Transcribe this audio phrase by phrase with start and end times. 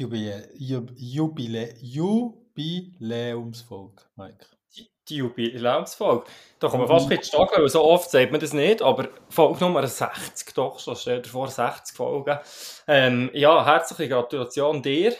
[0.00, 4.46] Jubilä Jub Jubilä Jubiläumsfolge, Mike.
[4.74, 6.24] Die, Jubiläumsfolge.
[6.58, 9.10] Da kommen wir fast ein bisschen stark, weil so oft sagt man das nicht, aber
[9.28, 12.38] Folge Nummer 60 doch, so steht vor, 60 Folgen.
[12.86, 15.14] Ähm, ja, herzliche Gratulation dir.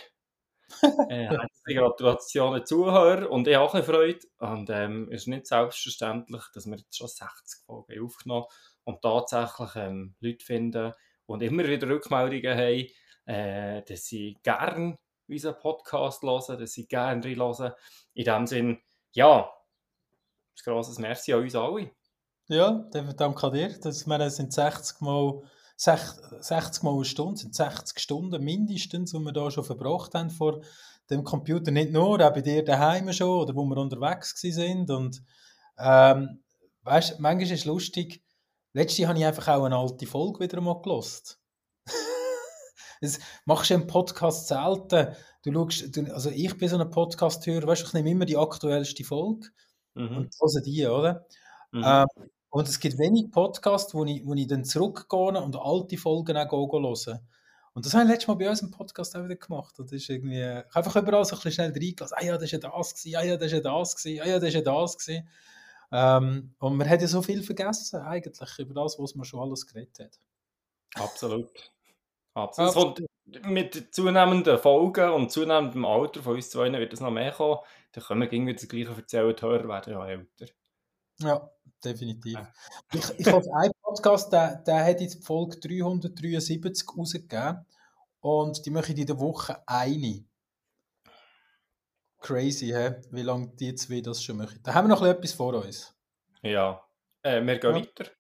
[1.11, 4.21] äh, herzliche Gratulation den Zuhörern und ich auch ein Freude.
[4.39, 8.47] Und ähm, es ist nicht selbstverständlich, dass wir jetzt schon 60 Folgen aufgenommen
[8.85, 10.95] und tatsächlich ähm, Leute finden
[11.27, 12.87] und immer wieder Rückmeldungen haben,
[13.31, 17.73] äh, dass sie gerne unseren Podcast hören, dass sie gerne reinhören.
[18.15, 18.79] In dem Sinn,
[19.13, 21.93] ja, ein grosses Merci an uns alle.
[22.49, 22.85] Ja,
[23.17, 23.79] danke an dir.
[23.81, 25.43] Das, meine, es sind 60 Mal,
[25.77, 30.61] 60 Mal eine Stunde, sind 60 Stunden mindestens, die wir da schon verbracht haben vor
[31.09, 31.71] dem Computer.
[31.71, 34.91] Nicht nur, auch bei dir daheim schon oder wo wir unterwegs sind.
[34.91, 35.23] Und
[35.79, 36.43] ähm,
[36.83, 38.25] weißt, manchmal ist es lustig,
[38.73, 41.40] letztes habe ich einfach auch eine alte Folge wieder mal gelost.
[43.01, 45.15] Das machst du im Podcast selten.
[45.43, 48.37] Du schaust, du, also ich bin so ein Podcast-Hörer, weißt du, ich nehme immer die
[48.37, 49.49] aktuellste Folge
[49.95, 50.17] mhm.
[50.17, 51.27] und höre die, oder?
[51.73, 51.83] Mhm.
[51.85, 52.07] Ähm,
[52.51, 56.51] und es gibt wenig Podcasts, wo ich, wo ich dann zurückgehe und alte Folgen auch
[56.51, 57.21] höre.
[57.73, 59.79] Und das habe ich letztes Mal bei uns im Podcast auch wieder gemacht.
[59.79, 62.17] Und das ist irgendwie, ich habe einfach überall so ein bisschen schnell reingelassen.
[62.19, 63.17] Ah ja, das war ja das, gewesen.
[63.17, 64.21] ah ja, das war ja das, gewesen.
[64.21, 64.99] ah ja, das war ja das.
[64.99, 65.29] Gewesen.
[65.93, 69.67] Ähm, und man hat ja so viel vergessen, eigentlich, über das, was man schon alles
[69.67, 70.21] geredet hat.
[70.97, 71.73] Absolut.
[72.35, 72.77] Absolut.
[72.77, 73.01] Absolut.
[73.47, 77.59] mit zunehmenden Folgen und zunehmendem Alter von uns zwei wird es noch mehr kommen.
[77.93, 80.47] Dann können wir irgendwie das Gleiche erzählen, die Hörer werden ja älter.
[81.19, 81.51] Ja,
[81.85, 82.35] definitiv.
[82.35, 82.53] Ja.
[82.93, 87.67] Ich, ich habe einen Podcast, der, der hat jetzt Folge 373 rausgegeben
[88.21, 90.25] und die möchte ich in der Woche eine.
[92.19, 93.01] Crazy, hä?
[93.11, 94.61] wie lange die zwei das schon machen.
[94.63, 95.95] Da haben wir noch etwas vor uns.
[96.43, 96.83] Ja,
[97.23, 97.81] äh, wir gehen ja.
[97.81, 98.11] weiter.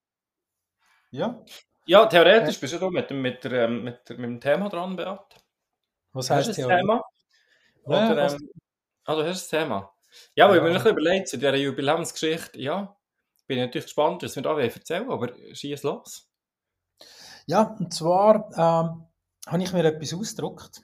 [1.10, 1.44] Ja.
[1.90, 2.60] Ja, theoretisch ja.
[2.60, 5.34] bist du mit, mit, mit, ähm, mit, mit dem Thema dran, Beat.
[6.12, 7.02] Was heißt das Thema?
[7.82, 8.50] Oder, ja, ähm,
[9.06, 9.92] ah, du hast das Thema.
[10.36, 10.66] Ja, weil ja.
[10.68, 12.96] ich mir ein überlegt, zu dieser Jubiläumsgeschichte, ja,
[13.48, 16.30] bin ich natürlich gespannt, was wir da erzählen aber schieß los.
[17.46, 19.08] Ja, und zwar ähm,
[19.48, 20.82] habe ich mir etwas ausgedruckt.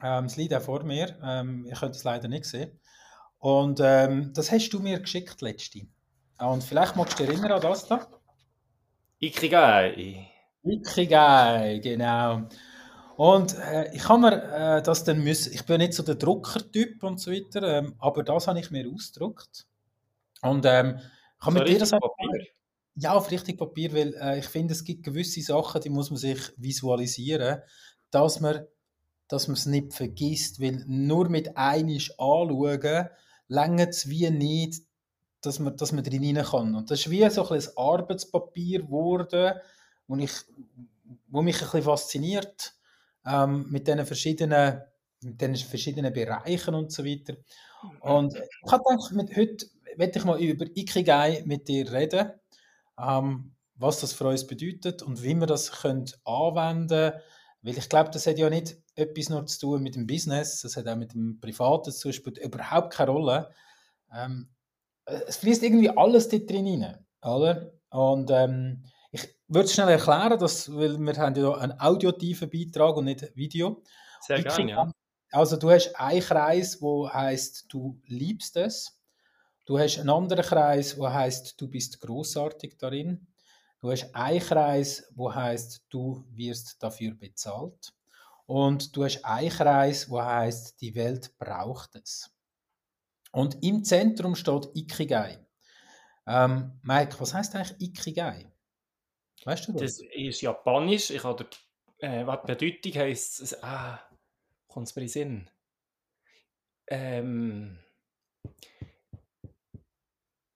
[0.00, 1.18] Ähm, es liegt auch vor mir.
[1.20, 2.78] Ähm, ihr könnt es leider nicht sehen.
[3.38, 5.88] Und ähm, das hast du mir geschickt letzte.
[6.38, 8.06] Und vielleicht magst du dich erinnern an das da.
[9.20, 10.28] Ikigai.
[10.62, 12.48] Ikigai, genau.
[13.16, 17.02] Und äh, ich habe mir äh, das dann müssen, ich bin nicht so der Druckertyp
[17.02, 19.66] und so weiter, ähm, aber das habe ich mir ausgedruckt.
[20.42, 21.00] Und ähm,
[21.40, 22.46] ich habe so mit dir das Papier?
[22.94, 26.18] Ja, auf richtig Papier, weil äh, ich finde, es gibt gewisse Sachen, die muss man
[26.18, 27.60] sich visualisieren,
[28.10, 28.66] dass man
[29.28, 33.08] dass man es nicht vergisst, weil nur mit einisch anschauen,
[33.46, 34.82] längert es wie nicht,
[35.40, 36.74] dass man, dass man drin rein kann.
[36.74, 39.58] Und das ist wie so ein, ein Arbeitspapier geworden,
[40.06, 40.32] wo, ich,
[41.28, 42.74] wo mich ein bisschen fasziniert,
[43.26, 44.82] ähm, mit diesen verschiedenen,
[45.22, 47.34] mit diesen verschiedenen Bereichen und so weiter.
[48.00, 49.66] Und ich habe gedacht, mit, heute
[49.96, 52.32] werde ich mal über Ikigai mit dir reden,
[52.98, 57.22] ähm, was das für uns bedeutet und wie wir das können anwenden können.
[57.62, 60.76] Weil ich glaube, das hat ja nicht etwas nur zu tun mit dem Business, das
[60.76, 63.50] hat auch mit dem Privaten zu tun, spielt überhaupt keine Rolle.
[64.12, 64.48] Ähm,
[65.26, 67.72] es fließt irgendwie alles dort drin rein, oder?
[67.90, 72.96] Und ähm, ich würde es schnell erklären, dass, weil wir haben ja einen audiotiven Beitrag
[72.96, 73.82] und nicht Video.
[74.20, 74.92] Sehr gerne, ja.
[75.30, 78.98] Also du hast einen Kreis, wo heißt du liebst es.
[79.66, 83.26] Du hast einen anderen Kreis, wo heißt du bist großartig darin.
[83.80, 87.92] Du hast einen Kreis, wo heißt du wirst dafür bezahlt.
[88.46, 92.30] Und du hast einen Kreis, wo heißt die Welt braucht es.
[93.32, 95.38] Und im Zentrum steht Ikigai.
[96.26, 98.50] Ähm, Mike, was heißt eigentlich Ikigai?
[99.44, 99.98] Weißt du das?
[99.98, 101.10] Das ist japanisch.
[101.10, 101.46] Ich habe
[101.98, 103.62] äh, was Bedeutung heisst es.
[103.62, 104.00] Ah,
[104.66, 105.50] kommt es mir in den Sinn?
[106.88, 107.78] Ähm,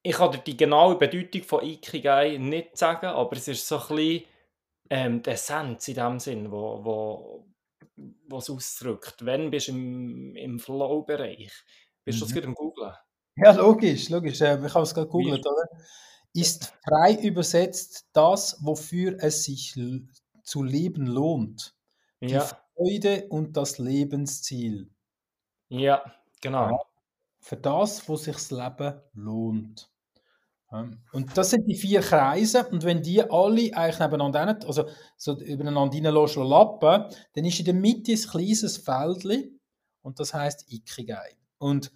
[0.03, 3.97] ich kann dir die genaue Bedeutung von Ikigai nicht sagen, aber es ist so ein
[3.97, 4.25] bisschen
[4.91, 7.47] ähm, die Essenz in dem Sinn, wo, wo,
[8.29, 9.25] was ausdrückt.
[9.25, 11.53] Wenn bist du im, im Flow-Bereich?
[12.05, 12.29] Bist du mhm.
[12.29, 12.93] das gerade im Googlen?
[13.37, 14.41] Ja, logisch, logisch.
[14.41, 15.69] Äh, ich habe es gerade gegoogelt, oder?
[16.35, 19.79] Ist frei übersetzt das, wofür es sich
[20.43, 21.75] zu leben lohnt.
[22.21, 22.49] Die ja.
[22.75, 24.91] Freude und das Lebensziel.
[25.69, 26.03] Ja,
[26.41, 26.71] genau.
[26.71, 26.79] Ja,
[27.41, 29.93] für das, wo sich das Leben lohnt.
[31.13, 34.89] Und das sind die vier Kreise und wenn die alle eigentlich nebeneinander, also
[35.19, 39.61] so übereinander reinlassen, lappen, dann ist in der Mitte ein kleines Feldchen
[40.01, 41.37] und das heißt Ikigai.
[41.63, 41.93] Und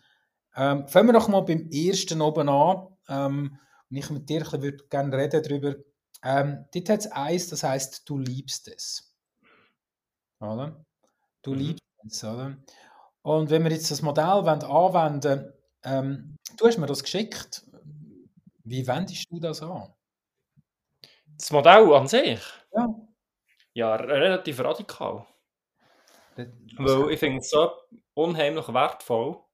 [0.55, 2.87] ähm, fangen wir doch mal beim ersten oben an.
[3.09, 3.59] Ähm,
[3.91, 5.75] und ich mit dir würde gerne reden darüber.
[6.23, 9.15] Ähm, dort hat es eins, das heißt, du liebst es.
[10.41, 10.85] Oder?
[11.43, 11.59] Du mhm.
[11.59, 12.57] liebst Tendenz, oder?
[13.23, 15.53] Und wenn wir jetzt das Modell anwenden
[15.85, 17.65] ähm, du hast mir das geschickt.
[18.65, 19.93] Wie wendest du das an?
[21.39, 22.41] Das Modell an sich?
[22.73, 22.89] Ja.
[23.75, 25.27] Ja, relativ radikal.
[26.35, 27.71] Weil ich finde es so
[28.15, 29.46] unheimlich wertvoll,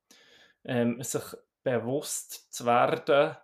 [0.64, 1.22] ähm, sich
[1.62, 3.36] bewusst zu werden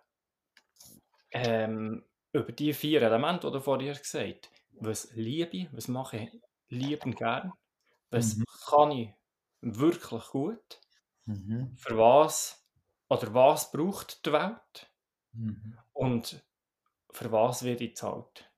[1.31, 4.51] ähm, über die vier Elemente, die du vorher gesagt hast.
[4.81, 7.53] Was liebe ich, was mache ich liebend gern,
[8.11, 8.45] was Mhm.
[8.69, 9.13] kann ich
[9.61, 10.81] wirklich gut,
[11.27, 11.77] Mhm.
[11.77, 12.67] für was
[13.09, 14.91] oder was braucht die Welt
[15.33, 15.79] Mhm.
[15.93, 16.43] und
[17.11, 18.51] für was werde ich zahlt.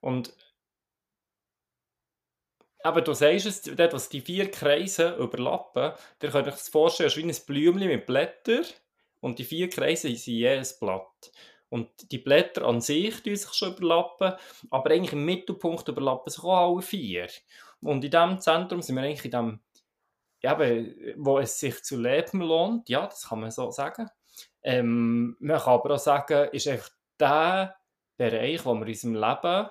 [0.00, 0.34] Und
[2.82, 5.92] aber du sagst es, dort, was die vier Kreise überlappen,
[6.22, 8.64] ihr könnt euch das vorstellen, es ist wie ein Blümchen mit Blättern
[9.20, 11.32] und die vier Kreise sind jedes Blatt.
[11.70, 14.34] Und die Blätter an sich tun sich schon überlappen,
[14.70, 17.28] aber eigentlich im Mittelpunkt überlappen sich auch alle vier.
[17.82, 19.60] Und in diesem Zentrum sind wir eigentlich in dem,
[20.42, 24.08] eben, wo es sich zu leben lohnt, ja, das kann man so sagen.
[24.62, 26.90] Ähm, man kann aber auch sagen, ist einfach
[27.20, 27.76] der
[28.16, 29.70] Bereich, wo wir in unserem Leben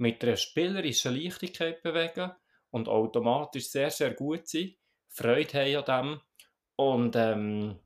[0.00, 2.32] mit einer spielerischen Leichtigkeit bewegen
[2.70, 4.76] und automatisch sehr, sehr gut sind,
[5.08, 6.20] Freude haben an dem
[6.76, 7.80] und ähm,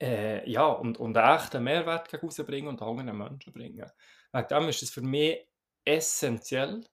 [0.00, 3.90] äh, ja, und, und echten Mehrwert rausbringen und anderen Menschen bringen.
[4.32, 5.48] Wegen dem ist es für mich
[5.84, 6.84] essentiell,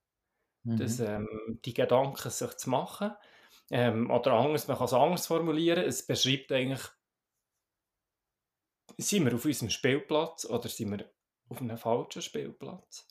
[0.78, 1.02] dass, Mhm.
[1.02, 1.28] ähm,
[1.66, 3.14] die Gedanken sich zu machen.
[3.72, 6.84] Ähm, oder anders, man kann es anders formulieren, es beschreibt eigentlich,
[9.00, 11.12] sind wir auf unserem Spielplatz oder sind wir
[11.50, 13.09] auf einem falschen Spielplatz?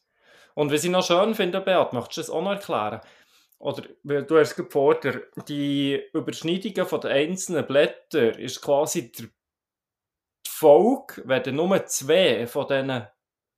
[0.59, 3.01] Und was ich noch schön finde, Beat, möchtest du das auch noch erklären?
[3.61, 9.27] Oder, weil du hast vorher, die Überschneidungen von den einzelnen Blättern ist quasi der,
[10.47, 13.07] die Folge, wenn du nur zwei von diesen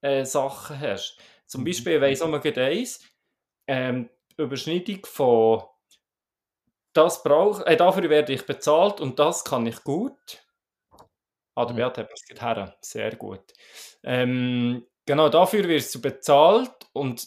[0.02, 1.16] äh, Sachen hast.
[1.46, 1.66] Zum Mhm.
[1.66, 3.02] Beispiel, ich weiss auch mal eins,
[3.68, 5.62] ähm, die Überschneidung von
[6.92, 10.44] das brauch, äh, dafür werde ich bezahlt und das kann ich gut.
[11.56, 11.76] Ah, der Mhm.
[11.76, 12.76] Beat hat es her.
[12.80, 13.52] Sehr gut.
[14.02, 17.26] Ähm, genau, dafür wirst du bezahlt und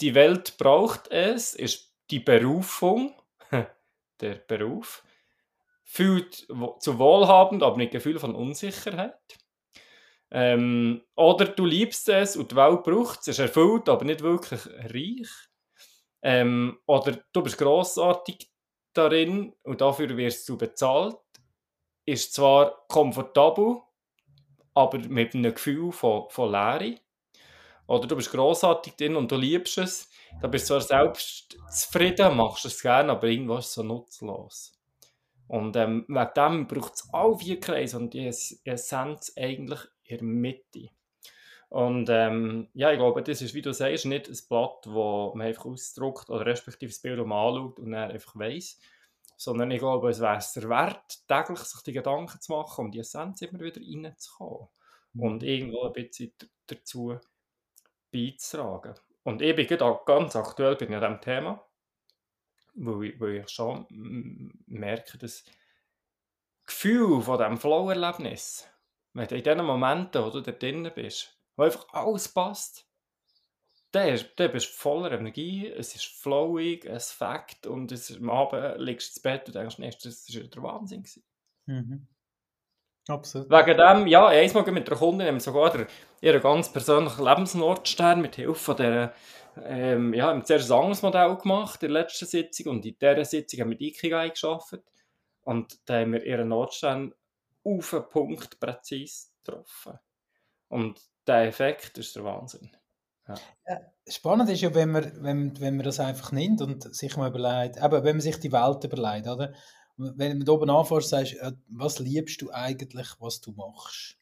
[0.00, 3.14] die Welt braucht es, ist die Berufung,
[4.20, 5.04] der Beruf,
[5.84, 6.46] fühlt
[6.80, 9.38] zu wohlhabend, aber mit Gefühl von Unsicherheit.
[10.30, 14.22] Ähm, oder du liebst es und die Welt braucht es, es ist erfüllt, aber nicht
[14.22, 15.28] wirklich reich.
[16.22, 18.50] Ähm, oder du bist grossartig
[18.94, 21.18] darin und dafür wirst du bezahlt.
[22.06, 23.82] Ist zwar komfortabel,
[24.72, 27.01] aber mit einem Gefühl von, von Leere.
[27.86, 30.10] Oder du bist grossartig drin und du liebst es.
[30.40, 34.72] Da bist du zwar selbst zufrieden, machst es gerne, aber irgendwo ist es so nutzlos.
[35.48, 40.16] Und ähm, wegen dem braucht es alle vier Kreise und die Es- Essenz eigentlich in
[40.18, 40.88] der Mitte.
[41.68, 45.42] Und ähm, ja, ich glaube, das ist, wie du sagst, nicht ein Blatt, das man
[45.42, 48.78] einfach ausdruckt oder respektive das Bild, man anschaut und dann einfach weiss.
[49.36, 53.00] Sondern ich glaube, es wäre es wert, täglich sich die Gedanken zu machen, um die
[53.00, 54.68] Essenz immer wieder reinzukommen.
[55.16, 56.32] Und irgendwo ein bisschen
[56.66, 57.18] dazu
[58.12, 58.94] beizutragen.
[59.24, 61.64] Und ich bin gerade ganz aktuell an diesem Thema,
[62.74, 63.86] weil ich, weil ich schon
[64.66, 65.44] merke, dass
[66.66, 68.68] Gefühl von diesem Flow-Erlebnis,
[69.12, 72.88] wenn du in den Momenten, wo du da drin bist, wo einfach alles passt,
[73.90, 78.30] dann, ist, dann bist du voller Energie, es ist flowig, es fängt und es, am
[78.30, 81.04] Abend liegst du ins Bett und denkst, nee, das war der Wahnsinn.
[81.66, 82.08] Mhm.
[83.08, 83.50] Absolut.
[83.50, 85.86] Wegen dem, ja, einmal mit einer Kundin haben wir sogar
[86.20, 89.12] ihren ganz persönlichen Lebensnordstern mit Hilfe von dieser,
[89.64, 93.24] ähm, ja, haben zuerst ein anderes Modell gemacht in der letzten Sitzung und in dieser
[93.24, 94.78] Sitzung haben wir die Ikigai geschafft
[95.42, 97.12] und da haben wir ihren Nordstern
[97.64, 99.98] auf den Punkt präzise getroffen.
[100.68, 102.70] Und der Effekt ist der Wahnsinn.
[104.08, 107.76] Spannend ist ja, wenn man, wenn, wenn man das einfach nimmt und sich mal überlegt,
[107.76, 109.52] eben, wenn man sich die Welt überlegt, oder?
[110.16, 114.16] Wenn da oben anfährst, sagst äh, was liebst du eigentlich, was du machst?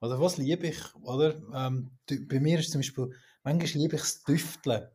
[0.00, 1.34] Oder was liebe ich, oder?
[1.54, 3.10] Ähm, du- bei mir ist zum Beispiel,
[3.44, 4.88] manchmal liebe ich das Düfteln,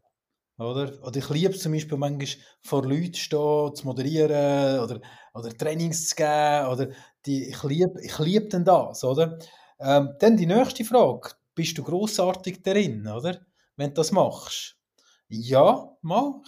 [0.58, 1.04] oder?
[1.04, 2.28] Oder ich liebe zum Beispiel manchmal
[2.62, 5.02] vor Leuten stehen, zu moderieren oder,
[5.34, 6.90] oder Trainings zu geben, oder
[7.26, 9.40] die, ich liebe ich lieb denn das, oder?
[9.80, 13.42] Ähm, dann die nächste Frage, bist du grossartig darin, oder?
[13.76, 14.78] Wenn du das machst.
[15.30, 16.42] Ja, mal,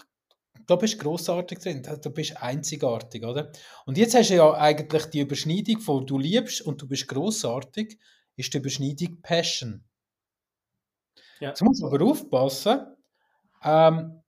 [0.67, 3.51] da bist du grossartig drin, da, bist du einzigartig, oder?
[3.85, 7.97] Und jetzt hast du ja eigentlich die Überschneidung von du liebst und du bist grossartig,
[8.35, 9.83] ist die Überschneidung Passion.
[11.39, 11.49] Ja.
[11.49, 12.85] Jetzt musst du aber aufpassen,
[13.63, 14.21] ähm,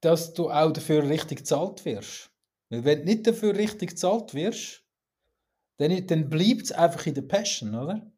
[0.00, 2.30] dass du auch dafür richtig gezahlt wirst.
[2.68, 4.84] Weil wenn du nicht dafür richtig gezahlt wirst,
[5.78, 8.10] dann, dann bleibt es einfach in der Passion, oder?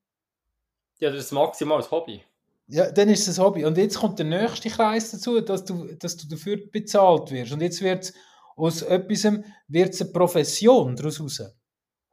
[1.00, 2.22] Ja, das ist maximal ein Hobby.
[2.70, 3.64] Ja, dann ist es ein Hobby.
[3.64, 7.52] Und jetzt kommt der nächste Kreis dazu, dass du, dass du dafür bezahlt wirst.
[7.52, 8.14] Und jetzt wird es
[8.56, 9.24] aus etwas
[9.68, 11.42] wird es eine Profession daraus raus.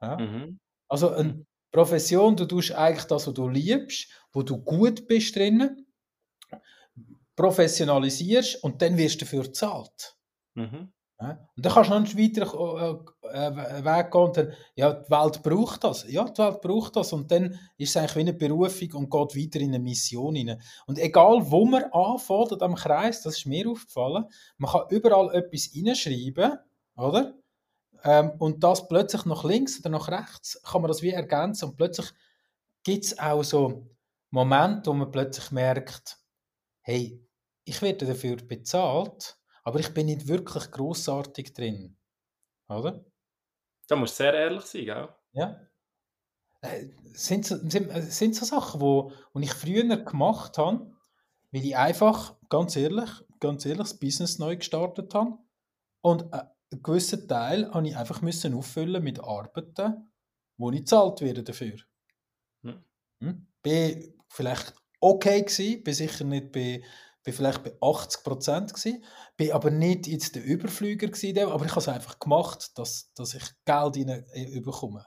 [0.01, 0.17] Ja?
[0.17, 0.59] Mhm.
[0.87, 5.87] Also eine Profession, du tust eigentlich das, was du liebst, wo du gut bist drinnen,
[7.35, 10.15] professionalisierst und dann wirst du dafür bezahlt.
[10.53, 10.93] Mhm.
[11.19, 11.47] Ja?
[11.55, 15.09] Und dann kannst du noch einen weiteren äh, äh, Weg gehen und dann, ja, die
[15.09, 16.05] Welt braucht das.
[16.09, 19.35] Ja, die Welt braucht das und dann ist es eigentlich wie eine Berufung und geht
[19.35, 20.61] weiter in eine Mission hinein.
[20.87, 24.25] Und egal, wo man anfängt an diesem Kreis, das ist mir aufgefallen,
[24.57, 26.59] man kann überall etwas hineinschreiben,
[26.97, 27.33] oder?
[28.03, 31.77] Ähm, und das plötzlich nach links oder nach rechts kann man das wie ergänzen und
[31.77, 32.11] plötzlich
[32.83, 33.87] gibt es auch so
[34.29, 36.17] Momente, wo man plötzlich merkt,
[36.81, 37.25] hey,
[37.63, 41.97] ich werde dafür bezahlt, aber ich bin nicht wirklich großartig drin.
[42.69, 43.03] Oder?
[43.87, 45.09] Da musst du sehr ehrlich sein, gell?
[45.33, 45.59] Ja.
[46.61, 50.93] Äh, sind, so, sind, äh, sind so Sachen, wo, wo ich früher gemacht habe,
[51.51, 55.37] weil ich einfach, ganz ehrlich, ganz ehrlich, das Business neu gestartet habe.
[56.01, 60.11] Und äh, einen gewissen Teil habe ich einfach müssen auffüllen mit Arbeiten,
[60.57, 61.77] wo ich gezahlt werde dafür.
[62.63, 62.83] Hm.
[63.19, 63.47] Hm?
[63.63, 66.83] Bin vielleicht okay gewesen, bin sicher nicht bei
[67.25, 69.03] bin vielleicht bei 80 Prozent gewesen,
[69.35, 73.33] bin aber nicht jetzt der Überflüger gewesen, aber ich habe es einfach gemacht, dass, dass
[73.33, 75.05] ich Geld rein, äh, bekomme.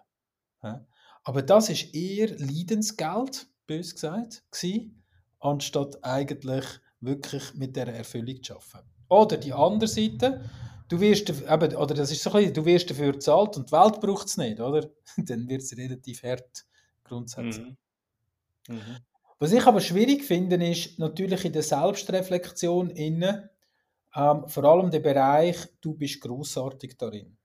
[1.22, 5.04] Aber das ist eher Leidensgeld, bös gesagt, gewesen,
[5.38, 6.64] anstatt eigentlich
[7.00, 8.90] wirklich mit der Erfüllung zu arbeiten.
[9.08, 10.50] Oder die andere Seite,
[10.88, 13.72] du wirst, eben, oder das ist so ein bisschen, du wirst dafür bezahlt und die
[13.72, 14.90] Welt braucht es nicht, oder?
[15.16, 16.66] Dann wird es relativ hart
[17.04, 17.76] grundsätzlich.
[18.68, 18.74] Mhm.
[18.74, 18.96] Mhm.
[19.38, 23.48] Was ich aber schwierig finde, ist natürlich in der Selbstreflexion innen,
[24.14, 27.36] ähm, vor allem der Bereich, du bist großartig darin.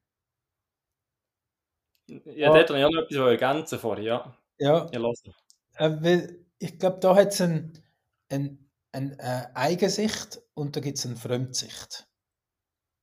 [2.07, 4.37] Ja, dort habe ich auch noch etwas ergänzen vorher, ja.
[4.57, 4.89] Ja.
[4.91, 5.11] ja
[5.77, 7.71] äh, ich glaube, da hat es eine
[8.33, 12.07] ein, ein, äh, Eigensicht und da gibt es eine Fremdsicht.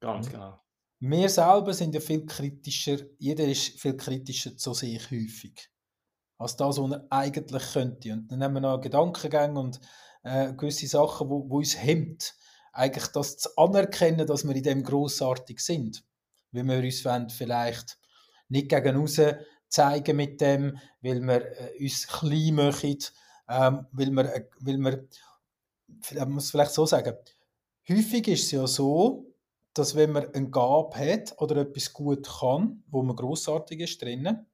[0.00, 0.32] Ganz mhm.
[0.32, 0.60] genau.
[1.02, 5.70] Wir selber sind ja viel kritischer, jeder ist viel kritischer zu sich häufig
[6.40, 8.12] als das, was er eigentlich könnte.
[8.14, 9.78] Und dann haben wir noch Gedankengänge und
[10.22, 12.34] äh, gewisse Sachen, wo, wo uns hemmt,
[12.72, 16.02] eigentlich das zu anerkennen, dass wir in dem großartig sind.
[16.50, 17.98] Weil wir uns wollen, vielleicht
[18.48, 19.06] nicht gegen
[19.68, 22.98] zeigen mit dem, weil wir äh, uns klein machen,
[23.48, 25.08] ähm, weil wir, äh, weil wir,
[26.10, 27.14] ich muss vielleicht so sagen,
[27.86, 29.26] häufig ist es ja so,
[29.74, 34.46] dass wenn man eine Gabe hat oder etwas gut kann, wo man großartig ist drinnen,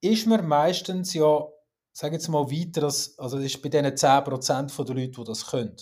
[0.00, 1.46] ist man meistens ja,
[1.92, 5.76] sage jetzt mal, weiter als, also ist bei diesen 10% der Leute, die das können.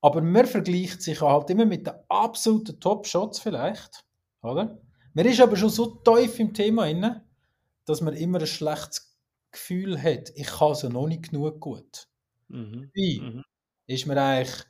[0.00, 4.04] Aber man vergleicht sich halt immer mit den absoluten Top-Shots vielleicht,
[4.42, 4.80] oder?
[5.14, 7.24] Man ist aber schon so tief im Thema inne,
[7.86, 9.16] dass man immer ein schlechtes
[9.50, 12.08] Gefühl hat, ich kann es noch nicht genug gut.
[12.48, 12.90] Mhm.
[12.92, 13.42] Wie mhm.
[13.86, 14.64] ist man eigentlich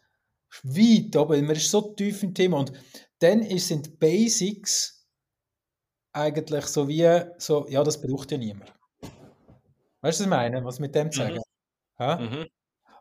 [0.63, 2.73] weit, aber man ist so tief im Thema und
[3.19, 4.96] dann sind Basics
[6.17, 8.73] eigentlich so wie, so, ja, das braucht ja niemand.
[10.01, 10.65] Weißt du, was ich meine?
[10.65, 11.41] Was mit dem zu sagen?
[11.99, 12.25] Mhm.
[12.25, 12.47] Mhm.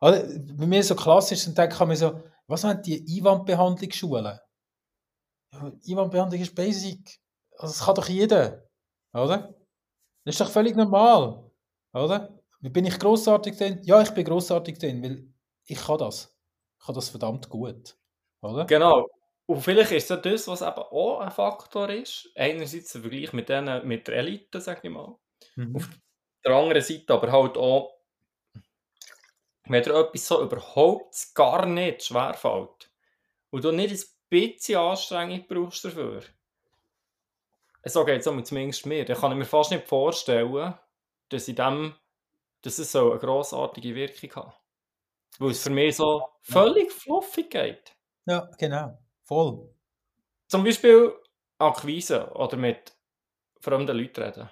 [0.01, 4.39] Also, bei mir so klassisch, und dann kann man so, was sind die Einwandbehandlungsschulen?
[5.53, 7.19] Ja, Einwandbehandlung ist basic.
[7.57, 8.67] Also, das kann doch jeder.
[9.13, 9.55] Oder?
[10.25, 11.49] Das ist doch völlig normal.
[11.93, 12.37] Oder?
[12.61, 13.81] Bin ich großartig denn?
[13.83, 15.27] Ja, ich bin großartig denn, weil
[15.65, 16.35] ich kann das.
[16.79, 17.97] Ich kann das verdammt gut.
[18.41, 18.65] Oder?
[18.65, 19.07] Genau.
[19.47, 22.31] Und vielleicht ist es das, was eben auch ein Faktor ist.
[22.35, 25.15] Einerseits der Vergleich mit, denen, mit der Elite, sage ich mal.
[25.55, 25.75] Mhm.
[25.75, 25.89] Auf
[26.43, 27.95] der anderen Seite aber halt auch,
[29.67, 32.91] wenn dir etwas so überhaupt gar nicht schwerfällt
[33.51, 36.21] und du nicht ein bisschen Anstrengung brauchst dafür,
[37.83, 40.73] so geht es zumindest mir, dann kann ich mir fast nicht vorstellen,
[41.29, 41.95] dass, in dem,
[42.61, 44.59] dass es so eine grossartige Wirkung hat.
[45.37, 47.95] Weil es für mich so völlig fluffig geht.
[48.25, 48.97] Ja, genau.
[49.25, 49.73] Voll.
[50.47, 51.13] Zum Beispiel
[51.57, 52.95] Akquise oder mit
[53.59, 54.49] fremden Leuten reden.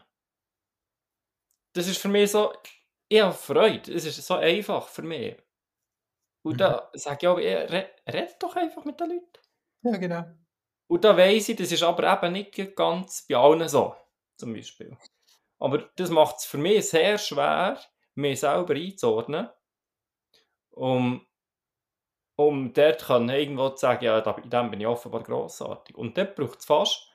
[1.74, 2.54] Das ist für mich so,
[3.08, 3.94] ich habe Freude.
[3.94, 5.38] Es ist so einfach für mich.
[6.44, 6.58] Und mhm.
[6.58, 9.40] da sage ich auch, red, red doch einfach mit den Leuten.
[9.84, 10.26] Ja, genau.
[10.88, 13.96] Und da weiss ich, das ist aber eben nicht ganz bei allen so,
[14.38, 14.98] zum Beispiel.
[15.60, 17.80] Aber das macht es für mich sehr schwer,
[18.16, 19.50] mich selber einzuordnen,
[20.72, 21.26] um
[22.36, 25.96] um dort kann irgendwo zu sagen, ja, in dem bin ich offenbar grossartig.
[25.96, 27.10] Und dort braucht es fast,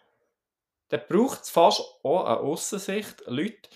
[0.89, 3.69] dort braucht es fast auch eine Aussensicht, Leute,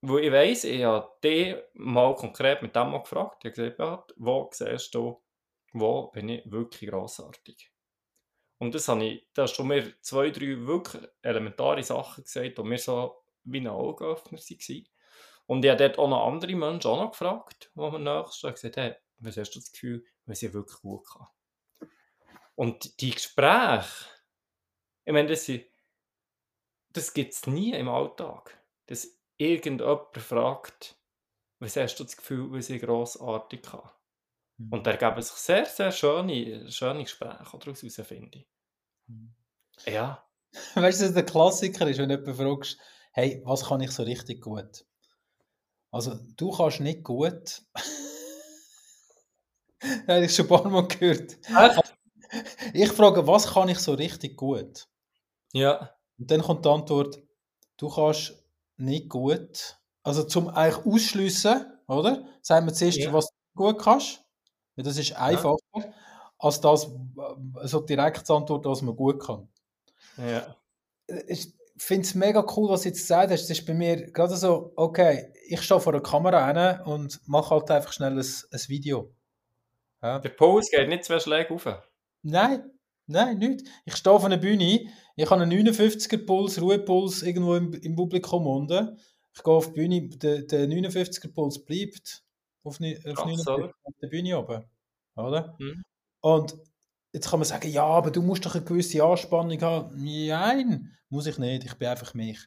[0.00, 4.14] wo ich weiss, ich habe die mal konkret mit dem mal gefragt, ich habe gesagt,
[4.16, 5.22] wo siehst du,
[5.72, 7.72] wo bin ich wirklich grossartig?
[8.58, 12.62] Und das habe ich, da hast du mir zwei, drei wirklich elementare Sachen gesagt, die
[12.62, 14.88] mir so wie ein Augenöffner waren.
[15.46, 18.76] Und ich habe dort auch noch andere Menschen auch noch gefragt, die mir nächstes gesagt
[18.76, 21.26] haben, hey, was hast du das Gefühl, weil sie wirklich gut kann.
[22.56, 24.06] Und die Gespräche
[25.04, 25.50] Ich meine, das,
[26.92, 28.62] das gibt es nie im Alltag.
[28.86, 30.98] Dass irgendjemand fragt,
[31.60, 33.90] was hast du das Gefühl, was ich grossartig kann?
[34.58, 34.72] Mhm.
[34.72, 38.48] Und da ergeben sich sehr, sehr schöne, schöne Gespräche daraus heraus, finde ich.
[39.08, 39.34] Mhm.
[39.86, 40.26] Ja.
[40.74, 42.78] Weißt du, was der Klassiker ist, wenn du jemanden fragst,
[43.12, 44.86] hey, was kann ich so richtig gut?
[45.90, 47.62] Also, du kannst nicht gut.
[50.08, 51.38] habe ich schon ein paar Mal gehört.
[52.74, 54.86] Ich frage, was kann ich so richtig gut?
[55.52, 55.90] Ja.
[56.18, 57.18] Und dann kommt die Antwort,
[57.76, 58.34] du kannst
[58.76, 59.78] nicht gut.
[60.02, 62.26] Also zum eigentlich ausschliessen, oder?
[62.42, 63.12] Sagen wir zuerst, ja.
[63.12, 64.24] was du gut kannst.
[64.76, 65.92] Das ist einfacher, ja.
[66.38, 66.88] als das,
[67.54, 69.48] also direkt Antwort, was man gut kann.
[70.16, 70.54] Ja.
[71.26, 73.42] Ich finde es mega cool, was du jetzt gesagt hast.
[73.42, 77.70] Das ist bei mir gerade so, okay, ich stehe vor der Kamera und mache halt
[77.70, 79.12] einfach schnell ein, ein Video.
[80.02, 80.18] Ja.
[80.18, 81.66] Der Puls geht nicht zwei Schläge auf.
[82.22, 82.70] Nein,
[83.06, 83.66] nein, nicht.
[83.84, 88.46] Ich stehe auf einer Bühne, ich habe einen 59er Puls, Ruhepuls irgendwo im, im Publikum
[88.46, 88.98] unten.
[89.34, 92.24] Ich gehe auf die Bühne, der, der 59er Puls bleibt
[92.64, 94.64] auf, auf, 59, auf der Bühne oben.
[95.16, 95.56] Oder?
[95.58, 95.82] Mhm.
[96.20, 96.56] Und
[97.12, 99.90] jetzt kann man sagen, ja, aber du musst doch eine gewisse Anspannung haben.
[99.96, 101.64] Nein, muss ich nicht.
[101.64, 102.38] Ich bin einfach mich.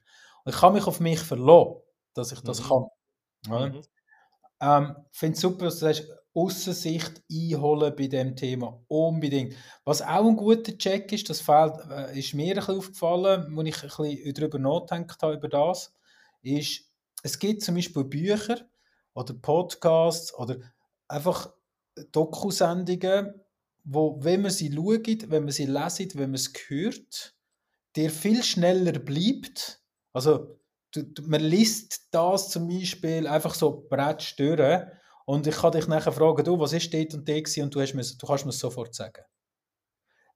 [0.43, 1.81] Und ich kann mich auf mich verlassen,
[2.13, 2.67] dass ich das mhm.
[2.67, 2.85] kann.
[3.49, 3.69] Oder?
[3.69, 3.81] Mhm.
[4.61, 8.81] Ähm, finde es super, dass du sagst, Aussicht einholen bei dem Thema.
[8.87, 9.55] Unbedingt.
[9.83, 13.67] Was auch ein guter Check ist, das fällt, äh, ist mir ein bisschen aufgefallen, als
[13.67, 15.93] ich ein bisschen darüber nachgedacht habe, über das,
[16.41, 16.89] ist,
[17.23, 18.61] es gibt zum Beispiel Bücher
[19.13, 20.57] oder Podcasts oder
[21.07, 21.51] einfach
[22.11, 23.33] Dokusendungen,
[23.83, 27.35] wo, wenn man sie schaut, wenn man sie liest, wenn man es hört,
[27.95, 29.81] der viel schneller bleibt.
[30.13, 30.59] Also,
[30.91, 34.91] du, man liest das zum Beispiel einfach so brett stören
[35.31, 37.93] und ich kann dich nachher fragen, du, was ist dort und dort und du, hast
[37.93, 39.23] mir, du kannst mir sofort sagen.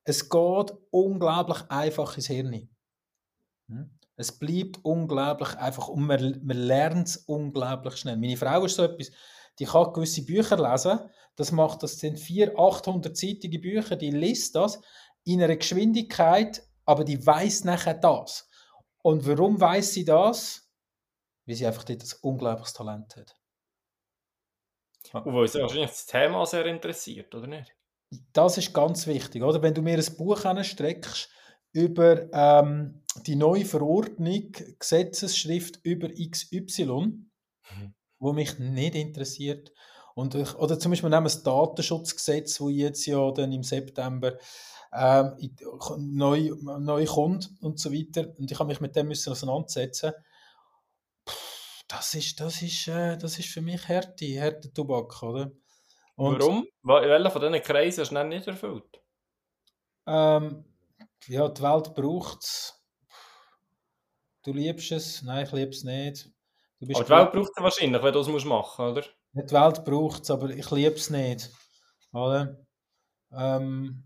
[0.05, 2.69] Es geht unglaublich einfach ins Hirn.
[3.67, 3.99] Hm?
[4.15, 8.15] Es bleibt unglaublich einfach und man, man lernt es unglaublich schnell.
[8.15, 9.11] Meine Frau ist so etwas,
[9.59, 10.97] die kann gewisse Bücher lesen,
[11.35, 14.79] das macht, das sind 400, 800-seitige Bücher, die liest das
[15.25, 18.47] in einer Geschwindigkeit, aber die weiß nachher das.
[19.03, 20.71] Und warum weiß sie das?
[21.45, 23.35] Weil sie einfach dort ein unglaubliches Talent hat.
[25.13, 27.75] Und weil sie wahrscheinlich das Thema sehr interessiert, oder nicht?
[28.33, 29.61] Das ist ganz wichtig, oder?
[29.61, 31.29] Wenn du mir ein Buch streckst
[31.71, 37.93] über ähm, die neue Verordnung, Gesetzesschrift über XY, mhm.
[38.19, 39.71] wo mich nicht interessiert,
[40.15, 44.37] und ich, oder zum Beispiel nehmen wir das Datenschutzgesetz, wo jetzt ja dann im September
[44.93, 45.33] ähm,
[45.97, 48.33] neu, neu kommt und so weiter.
[48.37, 50.13] Und ich habe mich mit dem müssen auseinandersetzen.
[51.95, 55.51] Das ist, das ist, äh, das ist für mich Härte, Härte Tobak, oder?
[56.15, 56.67] Und, Warum?
[56.83, 59.01] Welcher von diesen Kreisen hast du nicht erfüllt?
[60.07, 60.65] Ähm,
[61.27, 62.81] ja, die Welt braucht es.
[64.43, 65.23] Du liebst es?
[65.23, 66.29] Nein, ich liebe es nicht.
[66.81, 69.03] Aber die Welt braucht es wahrscheinlich, wenn du es machen musst, oder?
[69.33, 71.51] Die Welt braucht es, aber ich liebe es nicht.
[72.13, 72.65] Oder?
[73.33, 74.03] Ähm,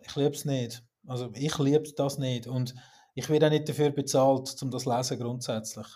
[0.00, 0.82] ich liebe es nicht.
[1.06, 2.46] Also ich liebe das nicht.
[2.46, 2.74] Und
[3.14, 5.86] ich werde auch nicht dafür bezahlt, um das zu lesen grundsätzlich.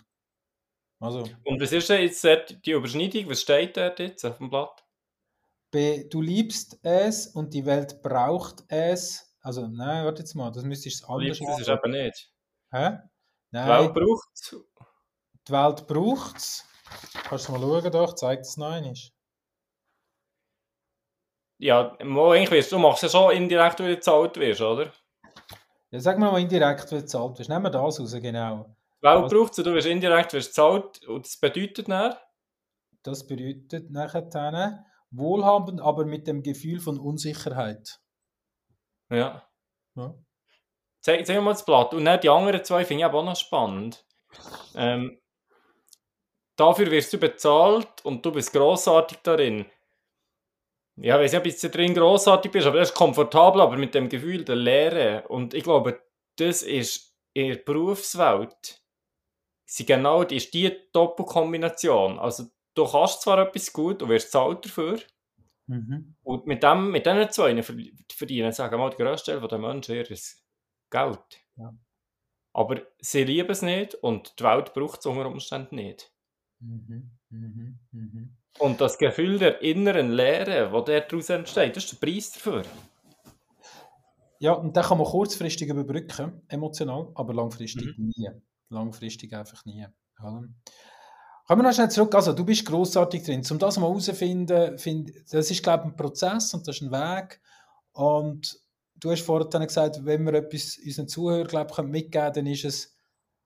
[0.99, 2.25] Also, Und was ist denn jetzt
[2.65, 3.29] die Überschneidung?
[3.29, 4.83] Was steht dort jetzt auf dem Blatt?
[6.11, 9.37] Du liebst es und die Welt braucht es.
[9.43, 11.53] Also, nein, warte jetzt mal, das müsstest du anders machen.
[11.53, 12.33] Das ist eben nicht.
[12.73, 12.99] Hä?
[13.51, 13.67] Nein.
[13.67, 14.57] Die Welt braucht es.
[15.47, 16.65] Die Welt braucht es.
[17.25, 18.95] Kannst du mal schauen, doch, zeigt es noch einmal.
[21.59, 24.93] Ja, eigentlich wirst du machst ja schon indirekt, wenn du bezahlt wirst, oder?
[25.91, 27.49] Ja, sag mal, wo indirekt bezahlt wirst.
[27.49, 28.76] Nehmen wir das raus, genau.
[29.07, 32.15] Welt braucht es, du wirst indirekt wirst bezahlt und das bedeutet dann?
[33.03, 38.01] Das bedeutet nachher wohlhabend, aber mit dem Gefühl von Unsicherheit.
[39.11, 39.49] Ja.
[39.95, 40.15] ja.
[41.01, 41.95] Zeig, zeig mal das Blatt.
[41.95, 44.05] Und dann die anderen zwei finde ich auch noch spannend.
[44.75, 45.21] Ähm,
[46.57, 49.67] dafür wirst du bezahlt und du bist großartig darin.
[50.97, 54.09] Ja, weiß nicht, ob du drin großartig bist, aber das ist komfortabel, aber mit dem
[54.09, 55.29] Gefühl der Lehre.
[55.29, 56.03] Und ich glaube,
[56.37, 58.81] das ist in der Berufswelt
[59.67, 62.19] sie genau die, ist die Doppelkombination.
[62.19, 65.01] Also du kannst zwar etwas gut und wirst zahlt dafür.
[65.67, 66.15] Mhm.
[66.23, 67.63] Und mit, dem, mit diesen zwei
[68.13, 70.07] verdienen, sagen wir mal, die grösste Teil der Menschen ihr
[70.89, 71.41] Geld.
[71.57, 71.75] Ja.
[72.53, 76.13] Aber sie lieben es nicht und die Welt braucht es unter Umständen nicht.
[76.61, 78.37] Mhm, mhm, mhm.
[78.59, 82.63] Und das Gefühl der inneren Leere, das daraus entsteht, das ist der Preis dafür.
[84.39, 88.13] Ja, und den kann man kurzfristig überbrücken, emotional, aber langfristig mhm.
[88.17, 88.31] nie.
[88.69, 89.87] Langfristig einfach nie.
[90.19, 90.43] Ja.
[91.47, 92.15] Kommen wir noch schnell zurück.
[92.15, 93.43] Also, du bist großartig drin.
[93.51, 96.91] Um das mal herauszufinden, find, das ist, glaube ich, ein Prozess und das ist ein
[96.91, 97.41] Weg.
[97.93, 98.59] Und
[98.97, 102.65] du hast vorhin dann gesagt, wenn wir etwas unseren Zuhörern glaub, mitgeben können, dann ist
[102.65, 102.97] es,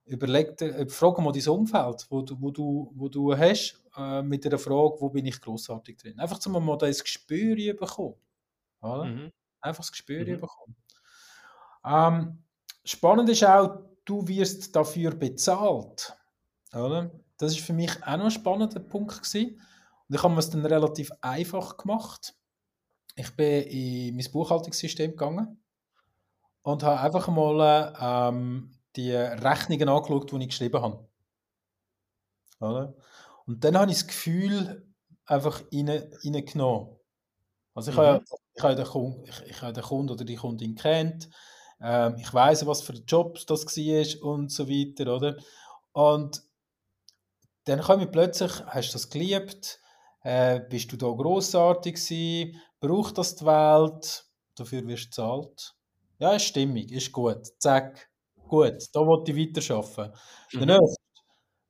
[0.07, 4.23] überleg dir, äh, frag mal dein Umfeld, wo du, wo du, wo du hast, äh,
[4.23, 6.19] mit der Frage, wo bin ich grossartig drin.
[6.19, 8.15] Einfach zum mal das Gespür bekommen.
[8.81, 9.05] Oder?
[9.05, 9.33] Mhm.
[9.61, 10.41] Einfach das Gespür mhm.
[10.41, 10.77] bekommen.
[11.85, 12.45] Ähm,
[12.85, 16.17] spannend ist auch, du wirst dafür bezahlt.
[16.73, 17.13] Oder?
[17.39, 19.61] Das ist für mich auch noch ein spannender Punkt gewesen.
[20.09, 22.35] Und ich habe es dann relativ einfach gemacht.
[23.15, 25.63] Ich bin in mein Buchhaltungssystem gegangen
[26.63, 31.09] und habe einfach mal ähm, die Rechnungen angeschaut, die ich geschrieben habe.
[32.59, 32.95] Oder?
[33.47, 34.87] Und dann habe ich das Gefühl
[35.25, 36.97] einfach reingenommen.
[37.75, 38.01] Also ich, mhm.
[38.01, 41.31] habe, ich, habe den Kunden, ich, ich habe den Kunden oder die Kundin kennt,
[41.81, 45.37] ähm, ich weiß, was für Jobs das war und so weiter, oder?
[45.93, 46.43] Und
[47.65, 49.81] dann komme ich plötzlich, hast du das geliebt,
[50.23, 55.75] äh, bist du da grossartig gewesen, braucht das die Welt, dafür wirst du bezahlt.
[56.19, 58.11] Ja, ist stimmig, ist gut, zack,
[58.49, 60.13] gut, da wollte ich weiterarbeiten.
[60.53, 60.67] Mhm.
[60.67, 60.81] Dann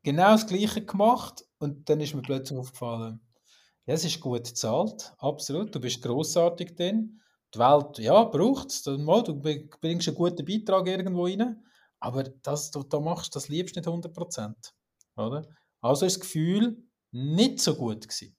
[0.02, 3.20] genau das Gleiche gemacht und dann ist mir plötzlich aufgefallen,
[3.86, 7.19] ja, es ist gut bezahlt, absolut, du bist grossartig dann.
[7.54, 8.96] Die Welt, ja, braucht es, du
[9.80, 11.64] bringst einen guten Beitrag irgendwo rein,
[11.98, 14.54] aber das, du, da machst, das liebst du nicht 100%.
[15.16, 15.48] Oder?
[15.80, 18.36] Also ist das Gefühl nicht so gut gewesen.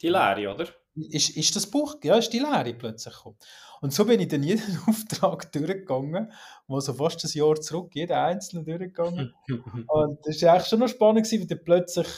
[0.00, 0.68] Die Lehre, oder?
[0.94, 3.36] Ist, ist das Buch, ja, ist die Lehre plötzlich gekommen.
[3.80, 6.32] Und so bin ich dann jeden Auftrag durchgegangen,
[6.66, 9.34] wo so fast ein Jahr zurück, jeden einzelnen durchgegangen.
[9.88, 12.08] und das war eigentlich schon noch spannend, gewesen, weil du plötzlich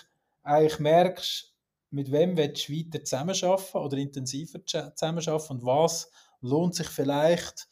[0.42, 1.49] eigentlich merkst,
[1.90, 7.68] mit wem willst du weiter zusammenarbeiten oder intensiver zusammenarbeiten und was lohnt sich vielleicht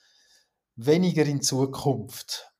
[0.77, 2.53] weniger in Zukunft.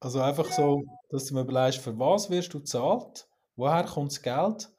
[0.00, 4.22] Also einfach so, dass du mir überlegst, für was wirst du zahlt, woher kommt das
[4.22, 4.70] Geld,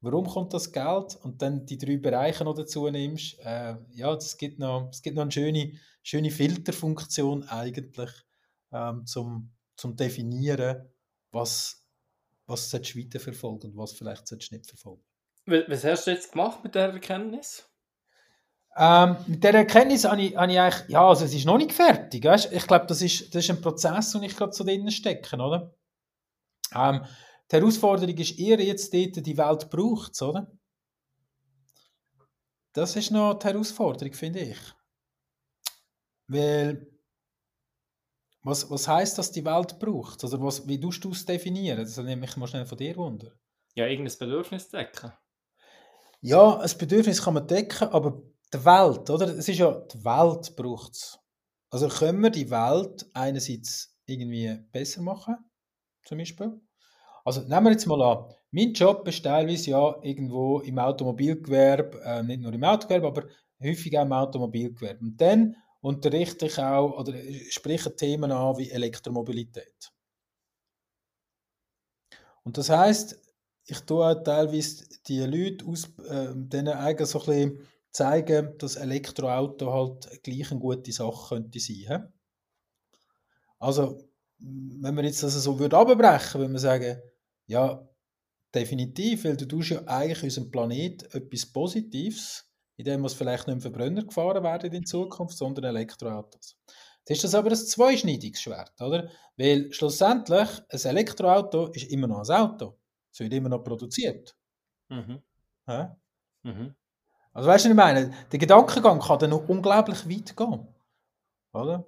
[0.00, 3.38] warum kommt das Geld und dann die drei Bereiche noch dazu nimmst.
[3.40, 8.10] Äh, ja, es gibt noch, gibt noch eine schöne, schöne Filterfunktion eigentlich
[8.70, 10.88] ähm, zum, zum definieren,
[11.32, 11.85] was,
[12.46, 15.04] was du weiterverfolgen und was vielleicht nicht verfolgen.
[15.46, 17.68] Was hast du jetzt gemacht mit der Erkenntnis?
[18.78, 21.72] Ähm, mit dieser Erkenntnis habe ich, habe ich eigentlich, ja, also es ist noch nicht
[21.72, 22.24] fertig.
[22.24, 22.52] Weißt?
[22.52, 25.74] Ich glaube, das ist, das ist ein Prozess, wo ich gerade so drinnen stecke, oder?
[26.74, 27.04] Ähm,
[27.50, 30.50] die Herausforderung ist eher jetzt dort, die Welt braucht es, oder?
[32.72, 34.58] Das ist noch die Herausforderung, finde ich.
[36.26, 36.86] Weil,
[38.46, 40.22] was, was heisst, dass die Welt braucht?
[40.22, 41.78] Also was, wie tust du es definieren?
[41.78, 43.32] Das nehme ich mal schnell von dir wunder.
[43.74, 45.12] Ja, irgendein Bedürfnis decken.
[46.20, 48.22] Ja, ein Bedürfnis kann man decken, aber
[48.54, 49.26] die Welt, oder?
[49.26, 51.18] Es ist ja, die Welt braucht es.
[51.70, 55.36] Also können wir die Welt einerseits irgendwie besser machen,
[56.04, 56.60] zum Beispiel.
[57.24, 62.22] Also nehmen wir jetzt mal an, mein Job ist teilweise ja irgendwo im Automobilgewerbe, äh,
[62.22, 63.24] nicht nur im Autogewerbe, aber
[63.60, 65.00] häufig auch im Automobilgewerbe.
[65.00, 67.14] Und dann unterrichte ich auch oder
[67.48, 69.92] spreche Themen an wie Elektromobilität.
[72.42, 73.16] Und das heißt,
[73.66, 78.76] ich tue auch teilweise die Leute aus, äh, denen eigentlich so ein bisschen zeigen, dass
[78.76, 82.12] Elektroauto halt gleich eine gute Sache könnte sein.
[83.60, 84.02] Also,
[84.38, 87.00] wenn man jetzt das so würde abbrechen, würde man sagen,
[87.46, 87.88] ja,
[88.52, 92.44] definitiv, weil du tust ja eigentlich unserem Planet etwas Positives,
[92.76, 96.56] indem wir vielleicht nicht mehr Verbrenner gefahren werden in Zukunft, sondern Elektroautos.
[97.08, 99.08] Jetzt ist das aber ein zweischneidiges Schwert, oder?
[99.36, 102.78] Weil schlussendlich ein Elektroauto ist immer noch ein Auto.
[103.12, 104.36] Es wird immer noch produziert.
[104.88, 105.22] Mhm.
[105.68, 105.96] Ja?
[106.42, 106.74] Mhm.
[107.32, 108.14] Also weißt du, was ich meine?
[108.32, 110.68] Der Gedankengang kann dann noch unglaublich weit gehen.
[111.52, 111.86] Oder?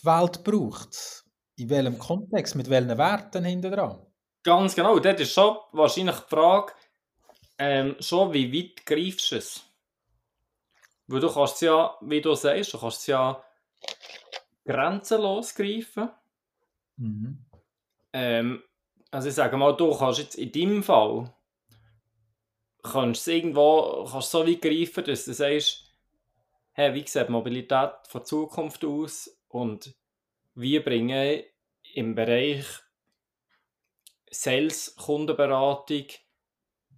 [0.00, 1.24] Die Welt braucht es.
[1.56, 4.06] In welchem Kontext, mit welchen Werten hinter dran?
[4.42, 4.98] Ganz genau.
[4.98, 6.72] Das ist schon wahrscheinlich die Frage,
[7.58, 9.64] ähm, schon wie weit greifst du es?
[11.06, 13.42] Weil du kannst es ja, wie du sagst, du kannst es ja
[14.64, 16.10] grenzenlos greifen.
[16.96, 17.44] Mhm.
[18.12, 18.62] Ähm,
[19.10, 21.32] also ich sage mal, du kannst jetzt in deinem Fall
[22.84, 25.90] kannst irgendwo kannst so weit greifen, dass du sagst,
[26.72, 29.94] hey, wie sieht Mobilität von Zukunft aus und
[30.54, 31.46] wie bringe ich
[31.94, 32.66] im Bereich
[34.30, 36.06] Sales, Kundenberatung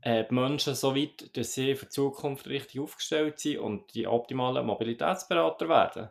[0.03, 4.07] äh, die Menschen so weit, dass sie für die Zukunft richtig aufgestellt sind und die
[4.07, 6.11] optimalen Mobilitätsberater werden.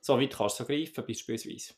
[0.00, 1.74] So weit kannst du so greifen, beispielsweise.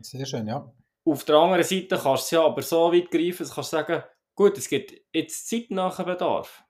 [0.00, 0.72] Sehr schön, ja.
[1.04, 4.02] Auf der anderen Seite kannst du ja aber so weit greifen, dass du sagen
[4.36, 6.64] Gut, es gibt jetzt zeitnah einen Bedarf.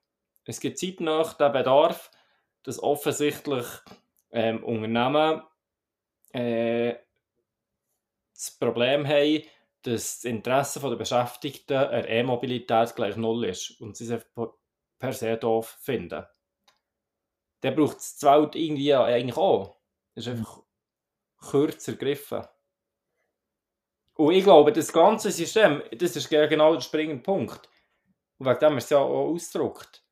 [0.44, 2.10] Es gibt zeitnah den Bedarf,
[2.62, 3.66] dass offensichtlich
[4.30, 5.42] ähm, Unternehmen
[6.32, 6.96] äh,
[8.34, 9.42] das Problem haben,
[9.84, 14.24] dass das Interesse der Beschäftigten an E-Mobilität gleich null ist und sie es
[14.98, 16.26] per se doof finden.
[17.60, 19.76] dann braucht es die Welt irgendwie eigentlich auch.
[20.14, 20.62] Das ist einfach
[21.50, 22.46] kürzer gegriffen.
[24.16, 27.68] Und ich glaube, das ganze System, das ist genau der springende Punkt.
[28.38, 30.04] Und wegen dem ist es ja auch ausgedruckt.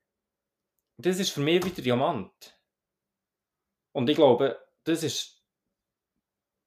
[0.98, 2.58] Das ist für mich wieder Diamant.
[3.92, 5.42] Und ich glaube, das ist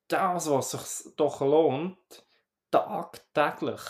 [0.07, 2.24] das, was sich doch lohnt,
[2.75, 3.81] tagtäglich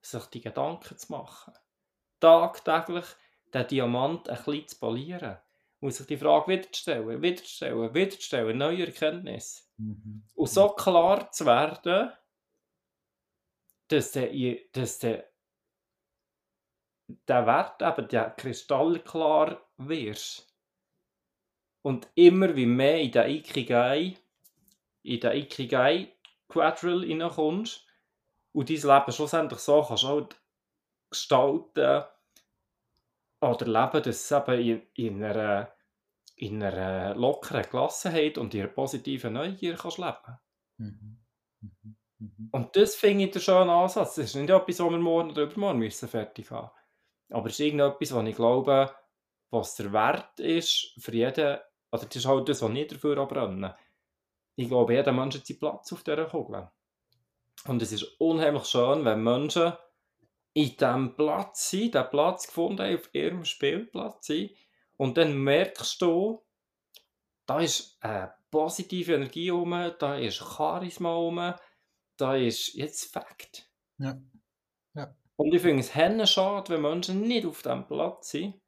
[0.00, 1.54] sich die Gedanken zu machen.
[2.18, 3.04] Tagtäglich
[3.54, 5.38] den Diamant ein bisschen zu polieren.
[5.80, 9.64] Und sich die Frage wieder zu stellen, wieder zu stellen, wieder zu stellen, neue Erkenntnisse.
[9.78, 10.22] Mhm.
[10.34, 12.12] Und so klar zu werden,
[13.88, 14.30] dass der,
[14.72, 15.28] dass der,
[17.26, 20.48] der Wert eben der kristallklar wirst.
[21.82, 24.16] Und immer wie mehr in den Ikigai,
[25.02, 26.12] in den Ikigai
[26.52, 27.86] Quadrille reinkommst
[28.52, 30.40] und dein Leben schlussendlich so kannst halt
[31.10, 32.04] gestalten
[33.40, 35.72] oder leben, dass es eben in, in, einer,
[36.36, 40.38] in einer lockeren Gelassenheit und in einer positiven Neugier kannst leben
[40.78, 41.18] mhm.
[41.60, 41.96] Mhm.
[42.18, 42.48] Mhm.
[42.52, 44.14] Und das finde ich der schöne Ansatz.
[44.14, 46.70] Das ist nicht etwas, was wir morgen oder übermorgen müssen fertig haben
[47.30, 48.94] Aber es ist irgendetwas, was ich glaube,
[49.50, 51.58] was der Wert ist für jeden,
[51.90, 53.72] oder das ist halt das, was nicht dafür abbrennen.
[54.62, 56.70] Ich glaube, jeder Mensch hat seinen Platz auf dieser Kugel.
[57.66, 59.72] Und es ist unheimlich schön, wenn Menschen
[60.54, 64.52] in diesem Platz sind, diesen Platz gefunden haben, auf ihrem Spielplatz sind.
[64.96, 66.44] Und dann merkst du,
[67.46, 71.54] da ist eine positive Energie rum, da ist Charisma rum,
[72.16, 73.68] da ist jetzt Fakt.
[73.98, 74.20] Ja.
[74.94, 75.14] ja.
[75.36, 78.60] Und ich finde es schade, wenn Menschen nicht auf diesem Platz sind,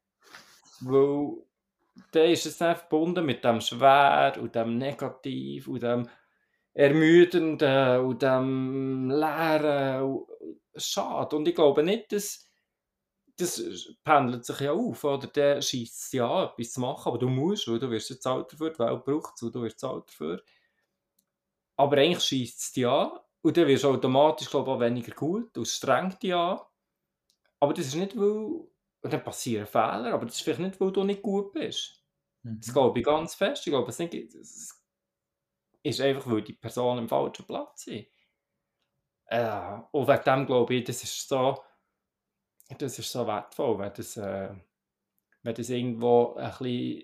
[0.81, 1.44] weil
[2.11, 6.09] dann ist es dann verbunden mit dem Schwer und dem Negativ und dem
[6.73, 10.25] Ermüdenden und dem Leeren.
[10.75, 11.35] Schade.
[11.35, 12.45] Und ich glaube nicht, dass
[13.37, 13.61] das
[14.03, 15.27] pendelt sich ja auf, oder?
[15.27, 18.51] Der schießt es ja etwas zu machen, aber du musst, weil du wirst jetzt alt
[18.51, 20.41] dafür, die Welt braucht es und du wirst alt dafür.
[21.75, 25.13] Aber eigentlich schießt es dich an und dann wirst du automatisch, glaube ich, auch weniger
[25.13, 26.59] gut und es strengt dich an.
[27.59, 28.67] Aber das ist nicht, weil,
[29.05, 32.03] und dann passieren Fehler, aber das ist vielleicht nicht, weil du nicht gut bist.
[32.41, 32.59] Mhm.
[32.59, 33.67] Das glaube ich ganz fest.
[33.67, 34.79] Ich glaube, es
[35.83, 38.07] ist einfach, weil die Person im falschen Platz ist.
[39.27, 41.63] Äh, und wegen dem glaube ich, das ist so,
[42.79, 44.55] das ist so wertvoll, wenn das, äh,
[45.43, 47.03] wenn das irgendwo ein bisschen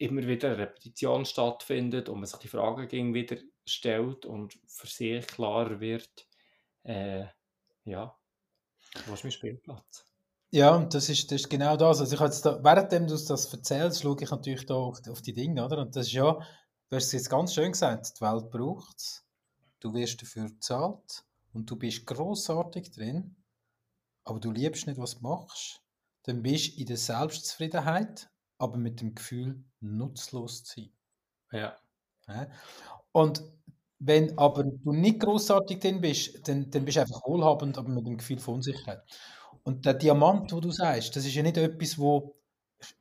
[0.00, 5.24] immer wieder eine Repetition stattfindet und man sich die Fragen wieder stellt und für sich
[5.28, 6.26] klarer wird,
[6.82, 7.26] äh,
[7.84, 8.18] ja,
[9.06, 10.11] wo ist mein Spielplatz?
[10.54, 12.00] Ja, das ist, das ist genau das.
[12.00, 15.32] Also ich jetzt da, währenddem du das erzählst, schaue ich natürlich da auf, auf die
[15.32, 15.78] Dinge, oder?
[15.78, 19.24] Und das ist ja, du hast es jetzt ganz schön gesagt, die Welt braucht es,
[19.80, 23.36] du wirst dafür bezahlt und du bist großartig drin,
[24.24, 25.82] aber du liebst nicht, was du machst,
[26.24, 30.92] dann bist du in der Selbstzufriedenheit, aber mit dem Gefühl, nutzlos zu sein.
[31.52, 31.78] Ja.
[32.28, 32.48] ja.
[33.12, 33.42] Und
[34.00, 38.06] wenn aber du nicht großartig drin bist, dann, dann bist du einfach wohlhabend, aber mit
[38.06, 39.02] dem Gefühl von Unsicherheit.
[39.62, 42.36] Und der Diamant, wo du sagst, das ist ja nicht etwas, wo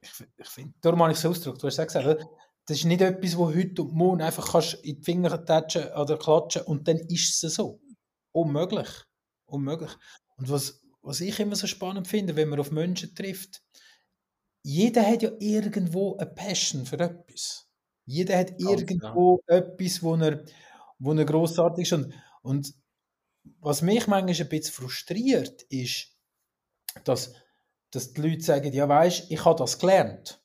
[0.02, 2.26] ich, ich finde, darum habe ich es ausgedrückt, du hast es gesagt,
[2.68, 6.18] das ist nicht etwas, wo heute und morgen einfach kannst in die Finger tätschen oder
[6.18, 7.82] klatschen und dann ist es so.
[8.32, 8.88] Unmöglich.
[9.46, 9.92] Unmöglich.
[10.38, 13.62] Und was, was ich immer so spannend finde, wenn man auf Menschen trifft,
[14.64, 17.68] jeder hat ja irgendwo eine Passion für etwas.
[18.06, 19.58] Jeder hat Ganz irgendwo ja.
[19.58, 20.46] etwas, wo er,
[21.00, 21.94] wo er grossartig ist.
[21.94, 22.74] Und, und
[23.60, 26.11] was mich manchmal ein bisschen frustriert, ist,
[27.04, 27.34] dass,
[27.92, 30.42] dass die Leute sagen, ja weißt, ich habe das gelernt.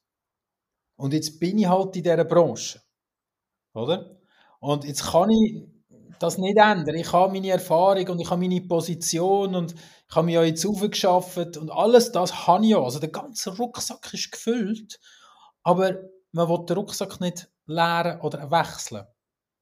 [0.97, 2.81] Und jetzt bin ich halt in dieser Branche.
[3.75, 4.19] Oder?
[4.61, 5.63] Und jetzt kann ich
[6.19, 6.95] das nicht ändern.
[6.97, 10.67] Ich habe meine Erfahrung und ich habe meine Position und ich habe mich ja jetzt
[10.67, 12.83] aufgeschafft und alles das habe ich ja.
[12.83, 14.99] Also der ganze Rucksack ist gefüllt,
[15.63, 15.97] aber
[16.33, 19.07] man will den Rucksack nicht leeren oder wechseln.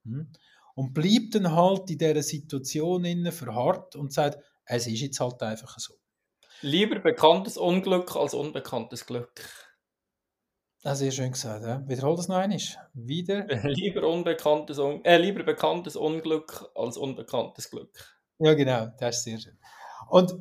[0.05, 0.33] Hm?
[0.77, 5.79] Und bleibt dann halt in dieser Situation verharrt und sagt, es ist jetzt halt einfach
[5.79, 5.95] so.
[6.65, 9.45] Lieber bekanntes Unglück als unbekanntes Glück.
[10.83, 11.87] Das ist schön gesagt, ja.
[11.87, 12.59] Wiederhol das noch einmal.
[12.95, 13.47] Wieder.
[13.65, 17.91] lieber, unbekanntes Un äh, lieber bekanntes Unglück als unbekanntes Glück.
[18.39, 19.59] Ja, genau, das ist sehr schön.
[20.09, 20.35] Und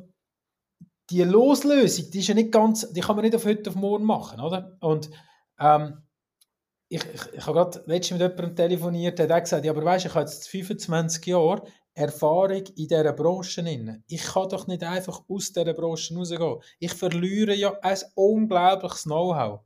[1.10, 4.06] die Loslösung, die ist ja nicht ganz, die kann man nicht auf heute auf morgen
[4.06, 4.78] machen, oder?
[4.80, 5.10] Und
[5.60, 6.04] ähm,
[6.88, 10.06] ich, ich, ich habe gerade letztens mit jemandem telefoniert, der hat gesagt, ja, aber weißt,
[10.06, 14.02] ich habe jetzt 25 Jahre Erfahrung in dieser Branche.
[14.08, 16.60] Ich kann doch nicht einfach aus dieser Branche rausgehen.
[16.80, 19.60] Ich verliere ja ein unglaubliches Know-how.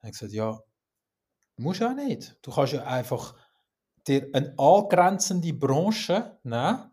[0.00, 0.60] Er hat gesagt, ja,
[1.56, 2.36] musst du auch nicht.
[2.42, 3.36] Du kannst ja einfach
[4.06, 6.90] dir eine angrenzende Branche nehmen,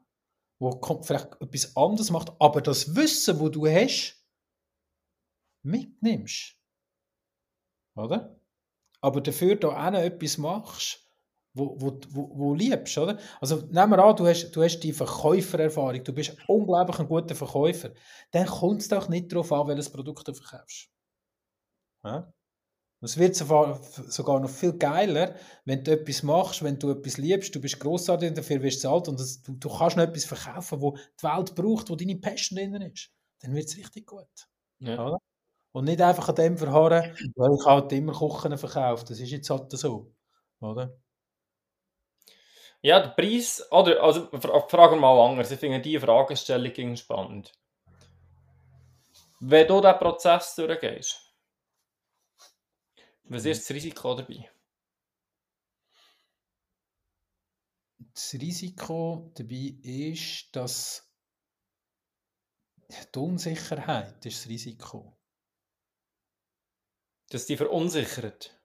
[0.59, 4.23] wo vielleicht etwas anderes macht, aber das Wissen, wo du hast,
[5.63, 6.55] mitnimmst.
[7.95, 8.39] oder?
[9.01, 11.08] Aber dafür da auch etwas machst,
[11.59, 13.19] wo, wo, wo, wo liebst, oder?
[13.39, 17.35] Also nehmen wir an, du hast, du hast die Verkäufererfahrung, du bist unglaublich ein guter
[17.35, 17.91] Verkäufer,
[18.31, 20.89] dann kommt es doch nicht darauf an, welches Produkt du verkaufst.
[22.03, 22.33] Ja?
[23.01, 27.61] Es wird sogar noch viel geiler, wenn du etwas machst, wenn du etwas liebst, du
[27.61, 30.81] bist grossartig und dafür wirst du alt und das, du, du, kannst noch etwas verkaufen,
[30.81, 33.09] wo die Welt braucht, wo deine Passion drin ist.
[33.41, 34.27] Dann wird es richtig gut.
[34.79, 35.17] Ja.
[35.71, 39.09] Und nicht einfach an dem verharren, weil ich halt immer Kochen verkauft.
[39.09, 40.13] Das ist jetzt halt so.
[40.59, 40.97] Oder?
[42.81, 44.27] Ja, der Preis, oder, also
[44.67, 47.51] fragen wir mal anders, ich finde diese Fragestellung spannend.
[49.41, 51.33] Wenn du diesen Prozess durchgehst,
[53.23, 54.49] was ist das Risiko dabei?
[58.13, 61.09] Das Risiko dabei ist, dass
[62.89, 65.17] die Unsicherheit ist das Risiko.
[67.29, 68.59] Dass die verunsichert?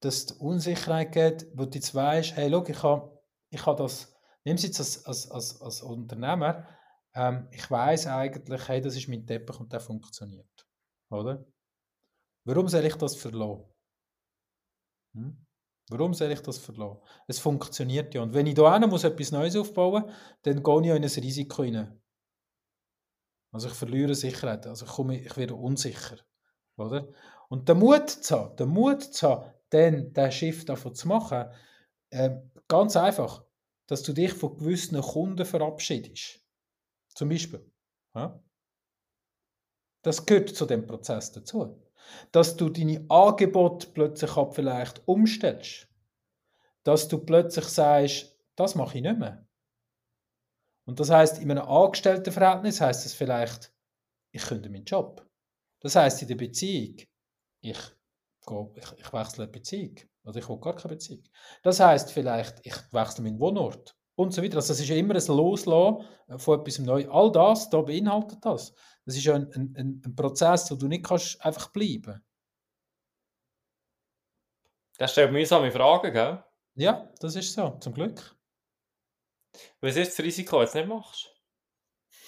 [0.00, 3.13] Dass die Unsicherheit gibt, wo du jetzt weißt, hey, schau, ich habe
[3.54, 4.14] ich habe das,
[4.44, 6.68] nimm es jetzt als, als, als, als Unternehmer,
[7.14, 10.66] ähm, ich weiß eigentlich, hey, das ist mein Teppich und der funktioniert.
[11.10, 11.44] Oder?
[12.44, 13.64] Warum soll ich das verlassen?
[15.14, 15.46] Hm?
[15.90, 17.00] Warum soll ich das verlassen?
[17.28, 18.22] Es funktioniert ja.
[18.22, 20.10] Und wenn ich da muss etwas Neues aufbauen,
[20.42, 22.00] dann gehe ich ja in ein Risiko rein.
[23.52, 26.16] Also ich verliere Sicherheit, also ich, komme, ich werde unsicher.
[26.76, 27.08] Oder?
[27.48, 31.44] Und der Mut zu haben, der Mut zu haben, dann den Shift davon zu machen,
[32.10, 32.30] äh,
[32.66, 33.43] ganz einfach,
[33.86, 36.40] dass du dich von gewissen Kunden verabschiedest.
[37.14, 37.70] Zum Beispiel.
[38.14, 38.42] Ja?
[40.02, 41.80] Das gehört zu dem Prozess dazu.
[42.32, 45.88] Dass du deine Angebote plötzlich vielleicht umstellst.
[46.82, 49.46] Dass du plötzlich sagst, das mache ich nicht mehr.
[50.86, 53.72] Und das heißt, in einem Angestelltenverhältnis heißt es vielleicht,
[54.32, 55.26] ich könnte meinen Job.
[55.80, 56.96] Das heißt in der Beziehung,
[57.60, 59.96] ich, ich, ich wechsle eine Beziehung.
[60.24, 61.22] Also ich will gar keine Beziehung.
[61.62, 64.56] Das heißt vielleicht, ich wechsle meinen Wohnort und so weiter.
[64.56, 66.04] Also das ist ja immer ein Loslassen
[66.38, 67.10] von etwas Neuem.
[67.10, 68.74] All das, da beinhaltet das.
[69.04, 72.24] Das ist ja ein, ein, ein Prozess, wo du nicht kannst einfach bleiben
[74.96, 76.44] Das stellt mühsame Fragen, gell?
[76.76, 78.34] Ja, das ist so, zum Glück.
[79.80, 81.30] Was ist das Risiko, wenn du es nicht machst?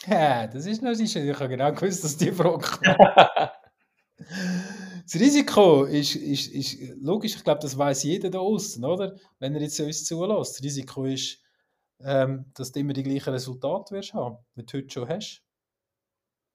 [0.06, 1.24] Ja, das ist noch sicher.
[1.24, 3.52] Ich habe genau gewusst, dass die Frage kommt.
[5.06, 9.16] Das Risiko ist, ist, ist logisch, ich glaube, das weiß jeder da außen, oder?
[9.38, 10.56] Wenn er jetzt uns zulässt.
[10.56, 11.40] Das Risiko ist,
[12.00, 15.44] ähm, dass du immer die gleichen Resultate wirst haben, wie du heute schon hast.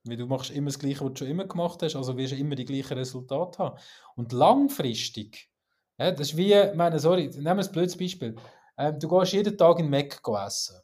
[0.03, 2.37] Weil du machst immer das Gleiche, was du schon immer gemacht hast, also wirst du
[2.37, 3.79] immer die gleichen Resultate haben.
[4.17, 5.49] Und langfristig,
[5.97, 8.35] ja, das ist wie, meine, sorry, nehmen wir ein blödes Beispiel.
[8.77, 10.81] Ähm, du gehst jeden Tag in Mac essen.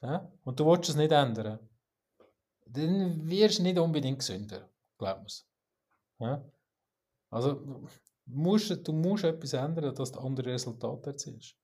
[0.00, 0.32] Ja?
[0.44, 1.58] Und du willst es nicht ändern.
[2.64, 5.46] Dann wirst du nicht unbedingt gesünder glaubt man es.
[6.18, 6.44] Ja?
[7.30, 7.86] Also
[8.26, 11.56] musst, du musst etwas ändern, dass du andere Resultate erzielst.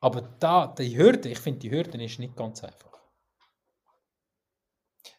[0.00, 2.92] Aber da, die Hürde, ich finde, die Hürde ist nicht ganz einfach.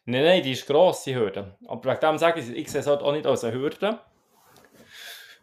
[0.04, 1.56] Nein, nein, die ist gross, die Hürde.
[1.66, 4.00] Aber wegen dem sage ich, ich sehe es halt auch nicht als eine Hürde,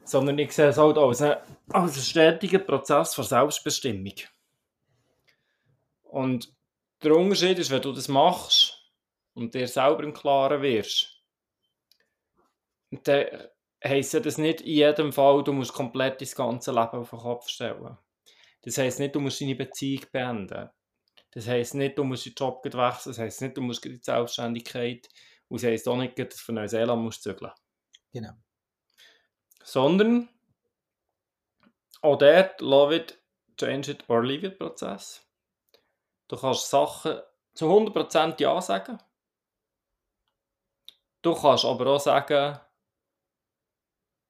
[0.04, 1.38] sondern ich sehe es halt als einen,
[1.70, 4.14] als einen stetigen Prozess von Selbstbestimmung.
[6.04, 6.54] Und
[7.02, 8.81] der Unterschied ist, wenn du das machst,
[9.34, 11.22] und dir selber im Klaren wirst,
[13.04, 13.26] dann
[13.84, 17.20] heisst ja das nicht in jedem Fall, du musst komplett dein ganze Leben auf den
[17.20, 17.98] Kopf stellen.
[18.62, 20.70] Das heisst nicht, du musst deine Beziehung beenden.
[21.32, 23.12] Das heisst nicht, du musst den Job wechseln.
[23.12, 25.08] Das heisst nicht, du musst die Selbstständigkeit.
[25.48, 27.52] Und das heisst auch nicht, dass du von Neuseeland musst zügeln.
[28.14, 28.34] Genau.
[29.64, 30.30] Sondern
[32.02, 33.20] auch dort love it,
[33.58, 35.26] change it or leave it Prozess.
[36.28, 37.20] Du kannst Sachen
[37.54, 38.98] zu 100% Ja sagen
[41.22, 42.60] Du kannst aber auch sagen,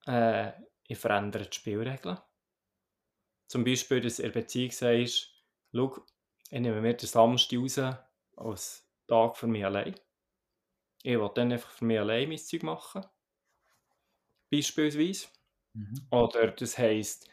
[0.06, 0.52] äh,
[0.86, 2.18] ich verändere die Spielregeln.
[3.48, 5.30] Zum Beispiel, dass in der Beziehung sagst,
[5.72, 6.04] schau,
[6.50, 7.78] ich nehme mir den Samstag raus
[8.36, 9.94] als Tag für mich allein.
[11.02, 13.04] Ich will dann einfach für mich allein mein Zeug machen.
[14.50, 15.28] Beispielsweise.
[15.74, 16.06] Mhm.
[16.10, 17.28] Oder das heisst,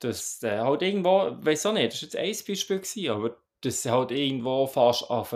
[0.00, 3.84] dass äh, halt irgendwo, weiß auch nicht, das war jetzt ein Beispiel, gewesen, aber dass
[3.86, 5.34] halt irgendwo fast auf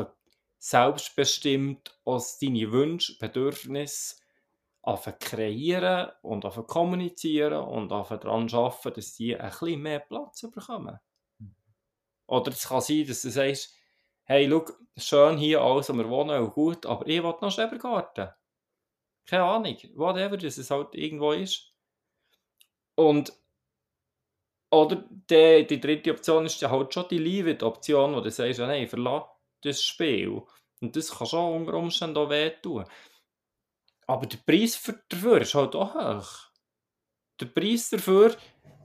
[0.61, 4.17] selbstbestimmt aus deine Wünsche, Bedürfnisse
[5.19, 10.99] kreieren und kommunizieren und daran arbeiten, dass die ein bisschen mehr Platz bekommen.
[11.39, 11.55] Mhm.
[12.27, 13.75] Oder es kann sein, dass du sagst,
[14.25, 14.65] hey, schau,
[14.99, 18.29] schön hier alles, wo wir wohnen, und gut, aber ich will noch Schrebergarten.
[19.27, 21.73] Keine Ahnung, whatever, dass es halt irgendwo ist.
[22.97, 23.33] Und
[24.71, 28.87] oder die, die dritte Option ist ja halt schon die Leave-Option, wo du sagst, nein,
[28.87, 29.25] verlass
[29.63, 30.43] das Spiel.
[30.81, 32.85] Und das kann schon unter Umständen auch wehtun.
[34.07, 36.51] aber der Preis für, dafür ist halt auch hoch.
[37.41, 38.37] Der Preis dafür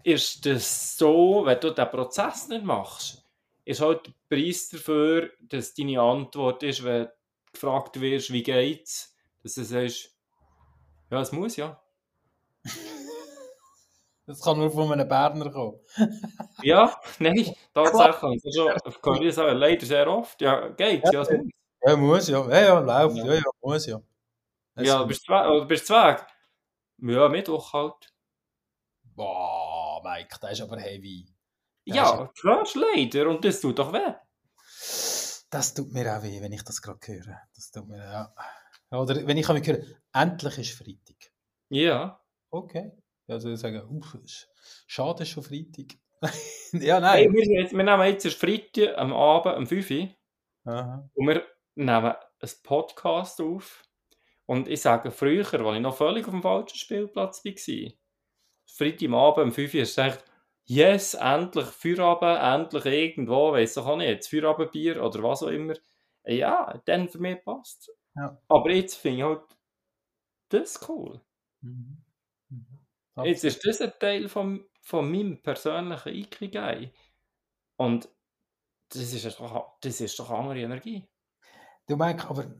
[0.04, 3.26] ist das so, wenn du den Prozess nicht machst,
[3.66, 7.12] ist halt der Preis dafür, dass deine Antwort ist, wenn du
[7.54, 10.16] gefragt wirst, wie geht's, dass du sagst,
[11.10, 11.82] ja, es muss ja.
[14.28, 15.80] Das kann nur von einem Berner kommen.
[16.64, 18.46] ja, nein, tatsächlich.
[18.46, 21.30] Also, auf Korea sagen leider sehr oft, ja, geht's, ja, muss.
[21.86, 22.50] Ja, muss ja.
[22.50, 23.18] Ja, ja, läuft.
[23.18, 24.02] Ja, ja, muss ja.
[24.78, 26.18] Ja, du bist oder bist zwei.
[26.98, 28.14] Ja, Mittwoch halt.
[29.04, 31.26] Boah, Mike, das ist aber heavy.
[31.86, 32.32] Das Ja,
[32.64, 33.30] ist leider.
[33.30, 34.14] Und das tut doch weh.
[35.50, 37.40] Das tut mir auch weh, wenn ich das gerade höre.
[37.56, 38.34] Das tut mir, ja.
[38.92, 41.32] Oder wenn ich mich höre, endlich ist Freitag.
[41.70, 42.22] Ja.
[42.50, 42.92] Okay.
[43.28, 44.48] Also ich sage, uff, sch-
[44.88, 45.98] schade, ist schon Freitag.
[46.74, 47.34] Ja, Hey, nein.
[47.34, 50.10] wir, sind jetzt, wir nehmen jetzt erst Freitag am Abend um 5 Uhr
[50.66, 51.10] Aha.
[51.14, 51.46] und wir
[51.76, 53.84] nehmen einen Podcast auf.
[54.46, 57.92] Und ich sage, früher, als ich noch völlig auf dem falschen Spielplatz war,
[58.68, 60.24] Freitag am Abend um 5 Uhr, hast du gedacht,
[60.66, 65.74] yes, endlich Feierabend, endlich irgendwo, weiss doch auch nicht, Feierabendbier oder was auch immer.
[66.26, 68.40] Ja, dann für mich passt Ja.
[68.48, 69.44] Aber jetzt finde ich halt
[70.50, 71.22] das cool.
[71.62, 72.04] Mhm.
[72.50, 72.80] Mhm.
[73.24, 76.94] Jetzt ist das ein Teil von, von meinem persönlichen Ikigai.
[77.76, 78.08] Und
[78.90, 81.08] das ist doch, das ist doch andere Energie.
[81.88, 82.54] Du Mike, aber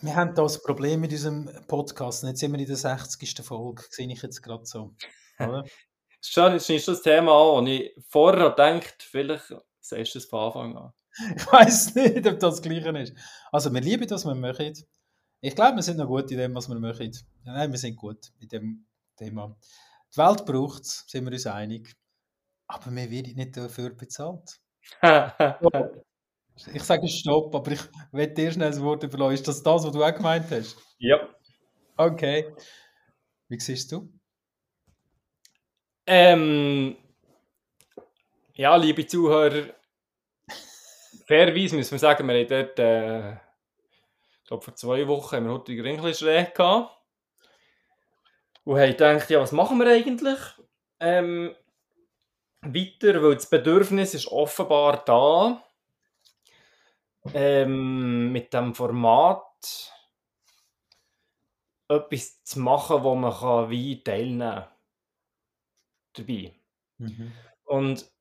[0.00, 2.22] wir haben da ein Problem mit unserem Podcast.
[2.22, 3.44] Jetzt sind wir in der 60.
[3.44, 4.94] Folge, sehe ich jetzt gerade so.
[5.38, 5.64] Oder?
[6.24, 10.40] Schon, schneidest du das Thema an und ich vorher gedacht, vielleicht sagst du es von
[10.40, 10.92] Anfang an.
[11.36, 13.14] Ich weiß nicht, ob das das Gleiche ist.
[13.50, 14.72] Also, wir lieben das, was wir machen.
[15.40, 17.10] Ich glaube, wir sind noch gut in dem, was wir machen.
[17.44, 19.56] Nein, wir sind gut in dem Thema.
[20.14, 21.94] Die Welt braucht es, sind wir uns einig.
[22.66, 24.60] Aber wir werden nicht dafür bezahlt.
[26.74, 27.80] Ich sage Stopp, aber ich
[28.12, 29.34] will dir schnell das Wort überlassen.
[29.34, 30.76] Ist das das, was du auch gemeint hast?
[30.98, 31.16] ja.
[31.96, 32.54] Okay.
[33.48, 34.12] Wie siehst du?
[36.06, 36.96] Ähm,
[38.54, 39.74] ja, liebe Zuhörer,
[41.26, 46.02] fairerweise müssen wir sagen, wir haben dort, äh, ich glaube, vor zwei Wochen haben wir
[46.02, 47.01] heute schräg gehabt.
[48.64, 50.38] Und haben gedacht, ja, was machen wir eigentlich?
[51.00, 51.54] Ähm,
[52.60, 55.62] weiter, weil das Bedürfnis ist offenbar da,
[57.34, 59.42] ähm, mit dem Format
[61.88, 64.68] etwas zu machen, wo man kann wie teilnehmen kann.
[66.14, 66.54] Dabei.
[66.98, 67.32] Mhm.
[67.64, 68.12] Und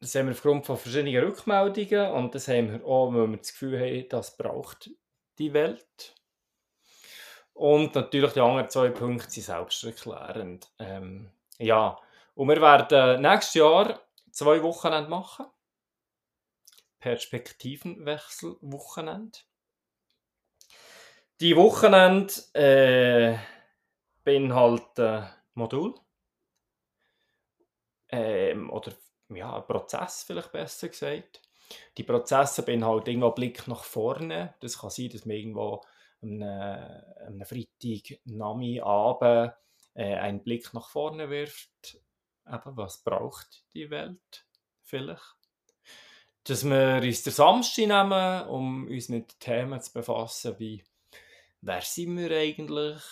[0.00, 3.52] das haben wir aufgrund von verschiedenen Rückmeldungen und das haben wir auch, weil wir das
[3.52, 4.90] Gefühl haben, das braucht
[5.38, 6.14] die Welt.
[7.60, 10.72] Und natürlich die anderen zwei Punkte sind selbsterklärend.
[10.78, 12.00] Ähm, ja,
[12.34, 14.00] und wir werden nächstes Jahr
[14.30, 15.44] zwei Wochenende machen.
[17.00, 19.40] Perspektivenwechsel-Wochenende.
[21.40, 23.36] Die Wochenende äh,
[24.24, 25.96] beinhalten Modul
[28.08, 28.92] ähm, oder
[29.28, 31.42] ja, Prozess vielleicht besser gesagt.
[31.98, 34.54] Die Prozesse beinhalten irgendwo Blick nach vorne.
[34.60, 35.84] Das kann sein, dass man irgendwo
[36.22, 39.54] am äh, am Freitag, Nami, Abend
[39.94, 41.98] äh, einen Blick nach vorne wirft.
[42.46, 44.46] Eben, was braucht die Welt
[44.82, 45.36] vielleicht?
[46.44, 50.82] Dass wir uns den Samstag nehmen, um uns mit Themen zu befassen, wie
[51.60, 53.02] wer sind wir eigentlich,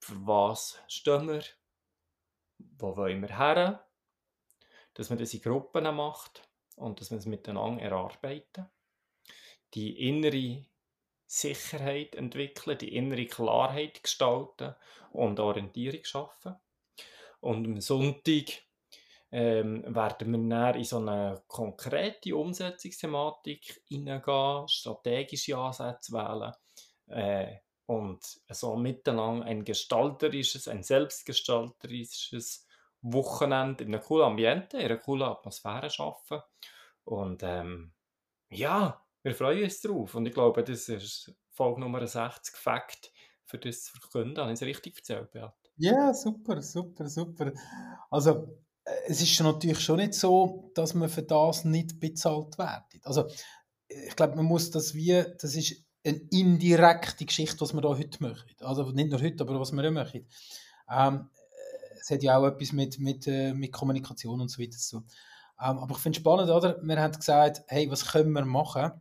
[0.00, 1.42] für was stehen wir,
[2.78, 3.86] wo wollen wir her,
[4.94, 8.68] dass man das in Gruppen macht und dass man es miteinander erarbeiten.
[9.74, 10.64] Die innere
[11.32, 14.74] Sicherheit entwickeln, die innere Klarheit gestalten
[15.12, 16.56] und Orientierung schaffen.
[17.38, 18.46] Und am Sonntag
[19.30, 26.52] ähm, werden wir dann in so eine konkrete Umsetzungsthematik hineingehen, strategische Ansätze wählen
[27.06, 32.66] äh, und so miteinander ein gestalterisches, ein selbstgestalterisches
[33.02, 36.40] Wochenende in einem coolen Ambiente, in einer coolen Atmosphäre schaffen.
[37.04, 37.92] Und ähm,
[38.50, 40.14] ja, wir freuen uns drauf.
[40.14, 43.12] Und ich glaube, das ist Folge Nummer 60 Fakt,
[43.44, 44.38] für das zu verkünden.
[44.38, 45.52] Habe ich es richtig erzählt, Beat?
[45.76, 47.52] Ja, super, super, super.
[48.10, 53.04] Also, äh, es ist natürlich schon nicht so, dass man für das nicht bezahlt wird.
[53.04, 53.28] Also,
[53.88, 58.22] ich glaube, man muss das wie, das ist eine indirekte Geschichte, was wir da heute
[58.22, 58.54] machen.
[58.60, 60.26] Also nicht nur heute, aber was wir auch machen.
[60.90, 61.28] Ähm,
[62.00, 65.06] es hat ja auch etwas mit, mit, äh, mit Kommunikation und so weiter zu tun.
[65.60, 66.80] Ähm, aber ich finde es spannend, oder?
[66.82, 68.92] Wir haben gesagt, hey, was können wir machen?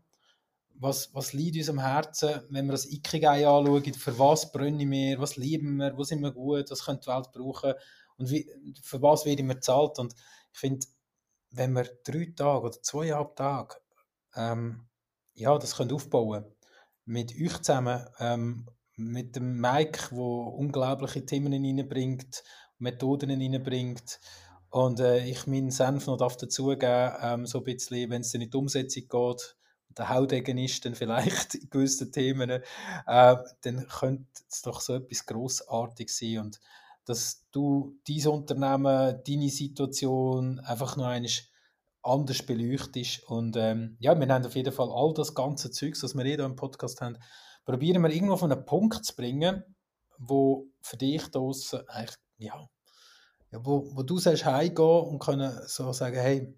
[0.80, 3.93] Was, was liegt uns am Herzen, wenn wir das Ikigai anschauen?
[3.93, 5.19] Für was brennen wir?
[5.19, 5.95] Was lieben wir?
[5.97, 6.71] Wo sind wir gut?
[6.71, 7.73] Was könnte die Welt brauchen?
[8.17, 8.49] Und wie,
[8.82, 9.99] für was werden wir bezahlt?
[9.99, 10.15] Und
[10.53, 10.88] ich finde,
[11.51, 13.75] wenn wir drei Tage oder zweieinhalb Tage
[14.36, 14.88] ähm,
[15.34, 16.45] ja, das können aufbauen
[17.05, 22.43] mit euch zusammen, ähm, mit dem Mike, wo unglaubliche Themen reinbringt,
[22.77, 24.19] Methoden reinbringt.
[24.69, 28.55] Und äh, ich meinen Senf noch dazugeben, ähm, so ein bisschen, wenn es in die
[28.57, 29.57] Umsetzung geht,
[29.97, 32.61] der Haudegen ist dann vielleicht in gewissen Themen, äh,
[33.05, 36.39] dann könnte es doch so etwas Grossartiges sein.
[36.39, 36.59] Und
[37.05, 41.29] dass du dein Unternehmen, deine Situation einfach noch einmal
[42.03, 43.23] anders beleuchtest.
[43.23, 46.39] Und ähm, ja, wir haben auf jeden Fall all das ganze Zeugs, was wir hier
[46.39, 47.17] im Podcast haben,
[47.65, 49.63] probieren wir irgendwo auf einen Punkt zu bringen,
[50.17, 52.67] wo für dich da eigentlich, ja,
[53.51, 56.55] ja, wo, wo du sagst, heimgehen und können so sagen, hey,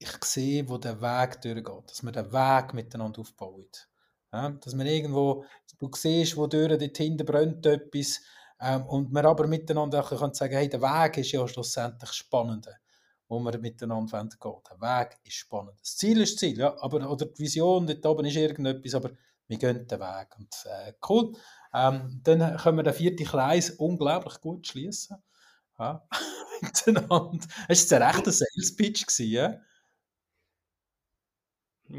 [0.00, 3.86] ich sehe, wo der Weg durchgeht, dass man den Weg miteinander aufbaut.
[4.32, 5.44] Ja, dass man irgendwo,
[5.78, 8.20] du siehst, wo durch, dort hinten brennt etwas,
[8.60, 12.68] ähm, und man aber miteinander auch kann sagen, hey, der Weg ist ja schlussendlich spannend,
[13.28, 14.62] wo wir miteinander gehen wollen.
[14.70, 15.78] Der Weg ist spannend.
[15.80, 19.10] Das Ziel ist das Ziel, ja, aber, oder die Vision, dort oben ist irgendetwas, aber
[19.48, 20.38] wir gehen den Weg.
[20.38, 21.32] Und äh, cool.
[21.74, 25.16] Ähm, dann können wir den vierten Kreis unglaublich gut schließen.
[25.78, 26.06] Ja,
[26.60, 27.46] miteinander.
[27.68, 29.58] Das war ein rechter Sales-Pitch, ja?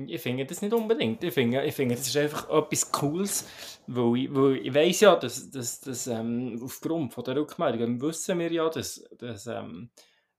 [0.08, 1.24] Ich finde das nicht unbedingt.
[1.24, 3.48] Ich finde, ich finde das ist einfach etwas Cooles,
[3.88, 8.40] weil ich, weil ich weiss ja, dass, dass, dass ähm, aufgrund von der Rückmeldung wissen
[8.40, 9.90] wir ja, dass, dass, ähm,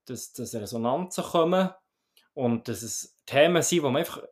[0.06, 1.70] dass, dass Resonanzen kommen
[2.34, 4.22] und dass es Themen sind, die man einfach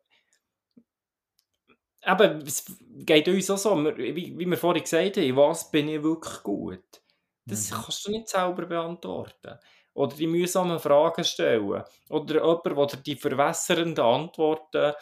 [2.06, 2.64] eben, es
[3.04, 7.02] geht uns auch so, wie, wie wir vorhin gesagt haben, was bin ich wirklich gut?
[7.46, 7.74] Das mhm.
[7.74, 9.58] kannst du nicht selber beantworten.
[9.92, 11.82] Oder die mühsamen Fragen stellen.
[12.08, 14.94] Oder jemand, der die verwässernden Antworten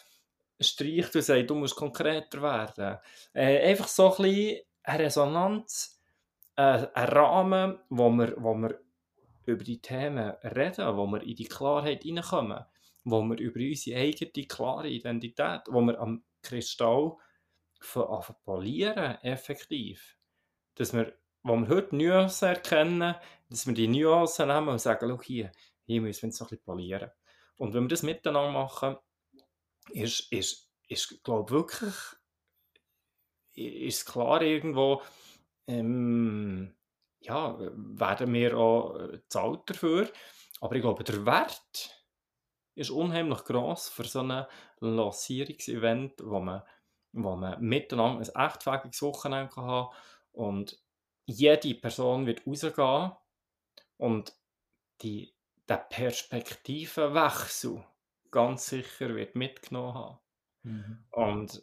[0.60, 2.98] streicht und sagt, du musst konkreter werden.
[3.32, 6.00] Äh, einfach so ein bisschen eine Resonanz,
[6.56, 8.80] äh, ein Rahmen, wo wir, wo wir
[9.46, 12.64] über die Themen reden, wo wir in die Klarheit hineinkommen,
[13.04, 17.16] wo wir über unsere eigene klare Identität, wo wir am Kristall
[17.80, 20.16] von polieren, effektiv.
[20.74, 23.14] Dass wir, wo wir heute Nuancen erkennen,
[23.48, 25.52] dass wir die Nuancen nehmen und sagen, schau hier,
[25.84, 27.10] hier müssen wir noch ein bisschen polieren.
[27.56, 28.96] Und wenn wir das miteinander machen,
[29.90, 31.94] ist, ist, ist glaube wirklich,
[33.54, 35.02] ist klar irgendwo,
[35.66, 36.74] ähm,
[37.20, 40.10] ja, werden wir auch äh, zahlt dafür.
[40.60, 42.04] Aber ich glaube, der Wert
[42.74, 44.46] ist unheimlich gross für so ein
[44.80, 46.62] Lancierungsevent, wo man,
[47.12, 49.96] wo man miteinander ein echtfähiges Wochenende haben kann
[50.32, 50.80] und
[51.26, 53.12] jede Person wird rausgehen
[53.96, 54.34] und
[55.02, 55.34] die,
[55.68, 57.84] der Perspektivenwechsel
[58.30, 60.18] ganz sicher wird mitgenommen haben.
[60.62, 61.04] Mhm.
[61.10, 61.62] Und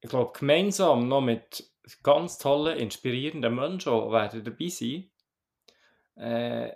[0.00, 1.70] ich glaube, gemeinsam noch mit
[2.02, 5.10] ganz tollen, inspirierenden Menschen werden dabei sein.
[6.16, 6.74] Äh,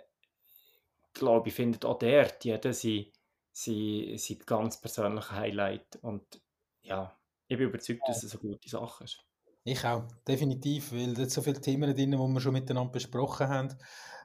[1.13, 3.05] glaube ich, findet auch dort jeder sein,
[3.51, 5.97] sein, sein ganz persönliches Highlight.
[6.01, 6.41] Und
[6.81, 9.23] ja, ich bin überzeugt, dass es eine gute Sache ist.
[9.63, 13.75] Ich auch, definitiv, weil da so viele Themen drin, die wir schon miteinander besprochen haben.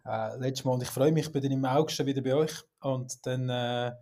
[0.04, 3.24] Äh, letztes Mal, und ich freue mich, ich bin im August wieder bei euch und
[3.24, 3.92] dann äh,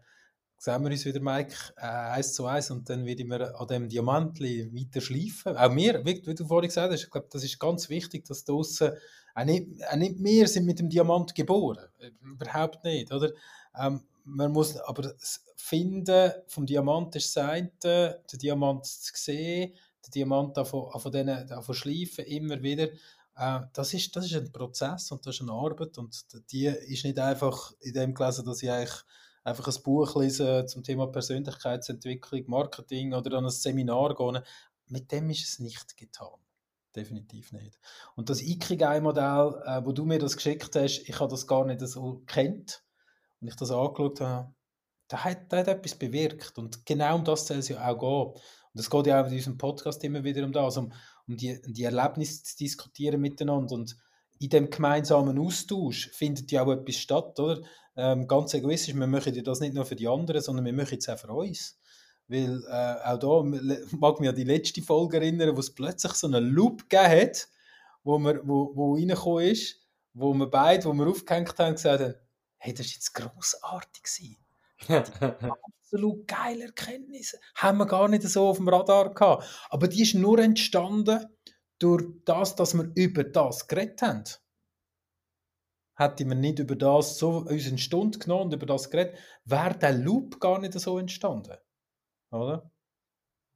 [0.58, 3.88] sehen wir uns wieder, Mike, äh, eins zu eins und dann werden wir an dem
[3.88, 5.56] Diamantli weiter schleifen.
[5.56, 8.44] Auch wir, wie, wie, du vorhin gesagt hast, ich glaube, das ist ganz wichtig, dass
[8.44, 8.92] draußen
[9.34, 11.86] auch nicht, auch nicht wir sind mit dem Diamant geboren,
[12.20, 13.30] überhaupt nicht, oder?
[13.78, 15.14] Ähm, man muss aber
[15.56, 19.74] Finden vom Diamant ist das eine, den Diamant zu sehen,
[20.06, 22.88] den Diamant von, von denen von schleifen, immer wieder.
[23.36, 27.04] Äh, das, ist, das ist ein Prozess und das ist eine Arbeit und die ist
[27.04, 29.04] nicht einfach in dem gelesen, dass ich eigentlich
[29.48, 34.42] einfach ein Buch lesen zum Thema Persönlichkeitsentwicklung, Marketing oder an ein Seminar gehen.
[34.86, 36.38] Mit dem ist es nicht getan.
[36.94, 37.78] Definitiv nicht.
[38.16, 41.80] Und das Ikigai-Modell, äh, wo du mir das geschickt hast, ich habe das gar nicht
[41.80, 42.82] so kennt
[43.40, 44.54] und ich das angeschaut habe,
[45.08, 46.58] da hat, da hat etwas bewirkt.
[46.58, 48.42] Und genau um das soll es ja auch gehen.
[48.74, 50.92] Und es geht ja auch in diesem Podcast immer wieder um das, um,
[51.26, 53.74] um die, die Erlebnisse zu diskutieren miteinander.
[53.74, 53.96] Und
[54.38, 57.60] in dem gemeinsamen Austausch findet ja auch etwas statt, oder?
[57.98, 61.08] Ähm, ganz egoistisch, wir machen das nicht nur für die anderen, sondern wir machen es
[61.08, 61.76] auch für uns.
[62.28, 63.42] Weil äh, auch da
[63.98, 67.48] mag mich an die letzte Folge erinnern, wo es plötzlich so einen Loop gegeben hat,
[68.04, 69.76] wo, wir, wo, wo reingekommen ist,
[70.14, 72.14] wo wir beide, wo wir aufgehängt haben, gesagt haben,
[72.58, 74.38] hey, das war jetzt grossartig.
[74.88, 77.40] Absolut geile Erkenntnisse.
[77.56, 79.44] Haben wir gar nicht so auf dem Radar gehabt.
[79.70, 81.26] Aber die ist nur entstanden
[81.80, 84.24] durch das, dass wir über das geredet haben
[85.98, 89.76] hätte man nicht über das so uns eine Stunde genommen und über das geredet, wäre
[89.76, 91.56] der Loop gar nicht so entstanden.
[92.30, 92.70] Oder?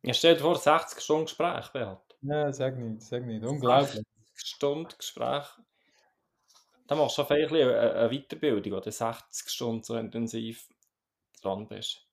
[0.02, 2.00] Ja, stell dir vor, 60 Stunden Gespräch, Beat.
[2.22, 3.44] Ja, sag nicht, sag nicht.
[3.44, 3.92] Unglaublich.
[3.92, 5.46] 60 Stunden Gespräch.
[6.88, 10.68] Da machst du vielleicht eine, eine Weiterbildung, oder 60 Stunden so intensiv
[11.40, 12.06] dran bist.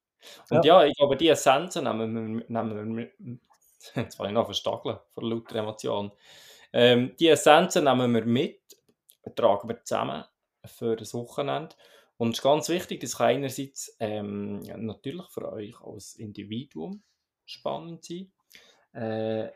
[0.51, 3.39] Und ja, ja ich glaube, die Essenzen nehmen wir, nehmen wir
[3.95, 6.11] Jetzt fange ich noch verstageln vor lauter Emotion.
[6.71, 8.61] Ähm, die Essenzen nehmen wir mit,
[9.35, 10.23] tragen wir zusammen
[10.65, 11.75] für das Wochenende.
[12.17, 17.01] Und es ist ganz wichtig, das kann einerseits ähm, natürlich für euch als Individuum
[17.45, 18.31] spannend sein.
[18.91, 19.51] Äh,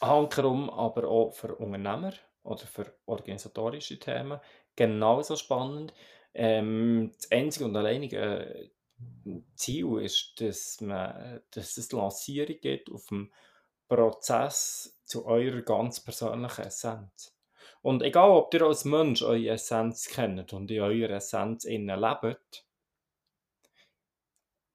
[0.00, 2.12] hankerum aber auch für Unternehmer
[2.42, 4.40] oder für organisatorische Themen
[4.76, 5.92] genauso spannend.
[6.34, 8.70] Ähm, das einzige und alleinige äh,
[9.54, 13.32] Ziel ist, dass, man, dass es Lancierung gibt auf dem
[13.88, 17.36] Prozess zu eurer ganz persönlichen Essenz.
[17.82, 22.66] Und egal, ob ihr als Mensch eure Essenz kennt und in eurer Essenz innen lebt,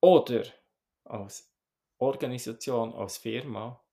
[0.01, 0.43] oder
[1.05, 1.51] als
[1.97, 3.83] Organisation, als Firma,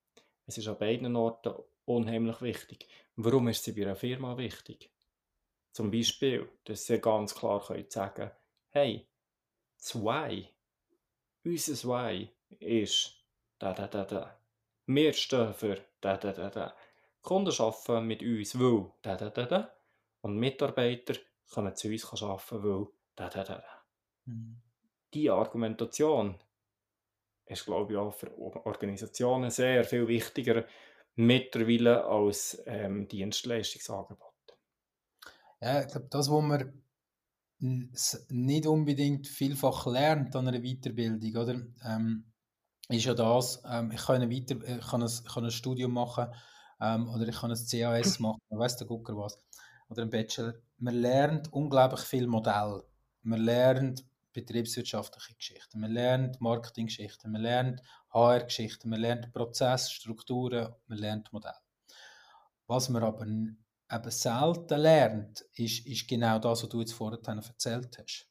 [0.47, 1.55] es ist an beiden Orten
[1.85, 2.87] unheimlich wichtig.
[3.17, 4.93] Warum ist sie bei einer Firma wichtig?
[5.73, 8.31] Zum Beispiel, dass sie ganz klar können sagen
[8.77, 9.09] hey,
[9.79, 10.51] zwei,
[11.45, 13.25] unser Why ist
[13.59, 14.39] da, da, da, da.
[14.87, 16.77] Wir stehen für da, da, da, da.
[17.23, 19.75] Kunden arbeiten mit uns, weil da, da, da, da.
[20.21, 21.15] Und Mitarbeiter
[21.53, 23.85] können zu uns arbeiten, weil da, da, da, da.
[24.27, 24.61] Mhm.
[25.13, 26.39] Die Argumentation
[27.47, 30.65] ist, glaube ich, auch für Organisationen sehr viel wichtiger
[31.15, 34.35] mittlerweile als ähm, Dienstleistungsangebot.
[35.61, 36.83] Ja, ich glaube, das, was man
[37.59, 41.67] nicht unbedingt vielfach lernt an einer Weiterbildung, oder?
[41.85, 42.25] Ähm,
[42.89, 46.29] ist ja das, ähm, ich, kann Weiter, ich, kann ein, ich kann ein Studium machen
[46.81, 49.39] ähm, oder ich kann ein CAS machen, weiß der Gucker was,
[49.89, 50.55] oder ein Bachelor.
[50.79, 52.83] Man lernt unglaublich viel Modell.
[53.23, 57.81] Man lernt betriebswirtschaftliche Geschichten, man lernt Marketinggeschichten, man lernt
[58.13, 61.57] HR-Geschichten, man lernt Prozessstrukturen, man lernt Modelle.
[62.67, 67.99] Was man aber eben selten lernt, ist, ist genau das, was du jetzt vorhin erzählt
[67.99, 68.29] hast.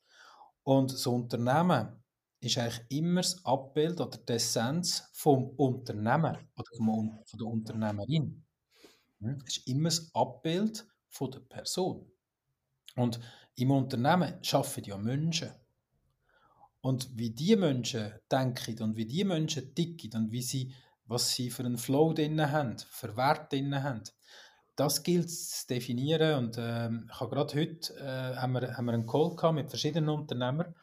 [0.64, 2.04] Und das Unternehmen
[2.46, 8.44] ist eigentlich immer das Abbild oder die Essenz vom Unternehmer oder von der Unternehmerin.
[9.20, 9.44] Hm?
[9.46, 12.12] Es ist immer das Abbild von der Person.
[12.96, 13.20] Und
[13.56, 15.52] im Unternehmen arbeiten ja Menschen.
[16.82, 20.74] Und wie die Menschen denken und wie die Menschen ticken und wie sie,
[21.06, 24.04] was sie für einen Flow drin haben, für Werte drin haben,
[24.76, 26.38] das gilt zu definieren.
[26.38, 29.70] Und ähm, ich habe gerade heute äh, haben wir, haben wir einen Call gehabt mit
[29.70, 30.76] verschiedenen Unternehmern.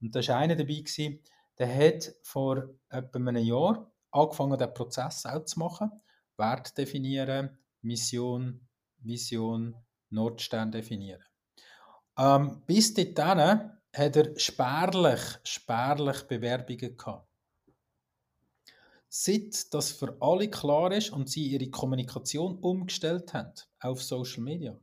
[0.00, 1.20] Und da war einer dabei, gewesen,
[1.58, 5.90] der hat vor etwa einem Jahr angefangen, den Prozess auch zu machen.
[6.36, 8.66] Wert definieren, Mission,
[8.98, 9.76] Vision,
[10.10, 11.22] Nordstern definieren.
[12.18, 17.28] Ähm, bis dahin hat er spärlich, spärlich Bewerbungen gehabt.
[19.08, 24.78] Seit das für alle klar ist und sie ihre Kommunikation umgestellt haben auf Social Media,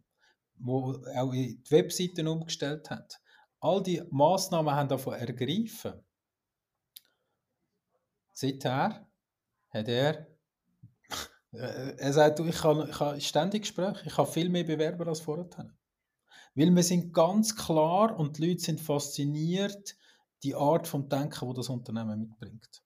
[0.55, 3.07] wo auch die Webseiten umgestellt haben,
[3.67, 5.93] all die Maßnahmen haben davon ergriffen.
[8.33, 9.07] Seither
[9.69, 10.27] hat er
[11.51, 15.47] er sagt, ich habe, ich habe ständig Gespräche, ich habe viel mehr Bewerber als vorher.
[16.55, 19.95] Weil wir sind ganz klar und die Leute sind fasziniert,
[20.43, 22.83] die Art von Denken, die das Unternehmen mitbringt.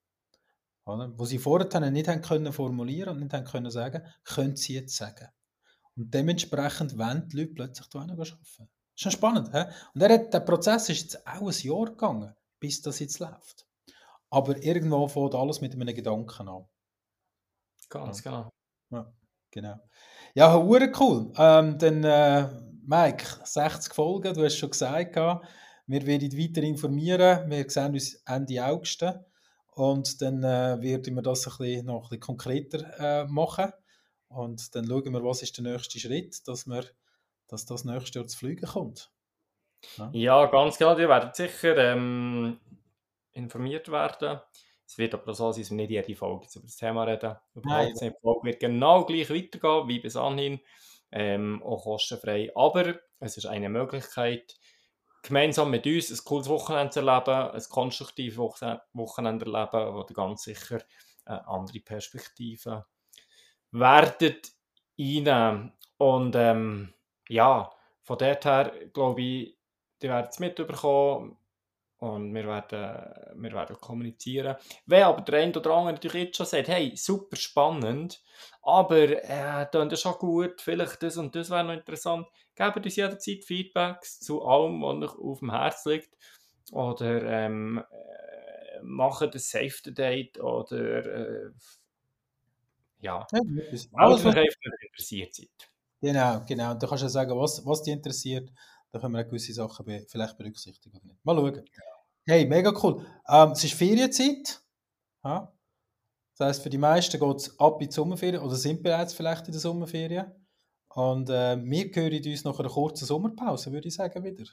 [0.86, 1.12] Oder?
[1.18, 4.96] Wo sie vorher nicht haben können formulieren und nicht haben können sagen, können sie jetzt
[4.96, 5.28] sagen.
[5.96, 8.70] Und dementsprechend wollen die Leute plötzlich da arbeiten.
[8.96, 9.52] Ist schon spannend.
[9.54, 9.64] He?
[9.94, 13.66] Und er hat, der Prozess ist jetzt auch ein Jahr gegangen, bis das jetzt läuft.
[14.30, 16.66] Aber irgendwo fängt alles mit einem Gedanken an.
[17.90, 18.50] Ganz genau.
[18.90, 19.14] Ja,
[19.52, 19.80] genau.
[20.34, 21.34] Ja, cool.
[21.38, 22.48] Ähm, dann, äh,
[22.84, 25.16] Mike, 60 Folgen, du hast schon gesagt,
[25.88, 27.50] wir werden weiter informieren.
[27.50, 29.04] Wir sehen uns Ende August.
[29.74, 33.72] Und dann äh, werden wir das ein bisschen, noch ein bisschen konkreter äh, machen.
[34.30, 36.86] Und dann schauen wir, was ist der nächste Schritt, dass, wir,
[37.52, 39.12] dass das nächste Jahr zu fliegen kommt.
[39.98, 40.98] Ja, ja ganz genau.
[40.98, 42.60] Ihr werdet sicher ähm,
[43.34, 44.40] informiert werden.
[44.88, 47.36] Es wird aber so sein, dass wir nicht jede Folge über das Thema reden.
[47.54, 48.02] Überhaupt nicht.
[48.02, 50.60] Die Folge wird genau gleich weitergehen wie bis anhin.
[51.12, 52.52] Ähm, auch kostenfrei.
[52.56, 54.56] Aber es ist eine Möglichkeit,
[55.24, 60.44] gemeinsam mit uns ein cooles Wochenende zu erleben, ein konstruktives Wochenende erleben, wo ihr ganz
[60.44, 60.82] sicher
[61.26, 62.86] eine andere Perspektive
[63.72, 64.52] werdet
[64.98, 65.74] einnehmen.
[65.98, 66.94] Und ähm,
[67.30, 69.58] ja, von dort her glaube ich,
[70.02, 71.38] ihr werdet es mitbekommen
[71.98, 74.56] und wir werden, wir werden kommunizieren.
[74.88, 78.24] Wenn aber der eine oder andere natürlich jetzt schon sagt, hey, super spannend,
[78.64, 82.96] aber äh, das ist schon gut, vielleicht das und das wäre noch interessant, gebt uns
[82.96, 86.18] jederzeit Feedbacks zu allem, was euch auf dem Herz liegt.
[86.72, 91.52] Oder ähm, äh, machen ein Safety Date oder äh,
[93.00, 93.40] ja, ja
[93.94, 95.71] alles, was euch interessiert seid.
[96.02, 96.72] Genau, genau.
[96.72, 98.52] Und du kannst ja sagen, was, was dich interessiert.
[98.92, 101.00] Da können wir gewisse Sachen be vielleicht berücksichtigen.
[101.24, 101.66] Mal schauen.
[102.26, 103.06] Hey, mega cool.
[103.30, 104.62] Ähm, es ist Ferienzeit.
[105.24, 105.54] Ja?
[106.38, 109.46] Das heisst, für die meisten geht es ab in die Sommerferien oder sind bereits vielleicht
[109.48, 110.32] in der Sommerferien.
[110.90, 114.44] Und äh, wir hören uns nach einer kurzen Sommerpause, würde ich sagen, wieder.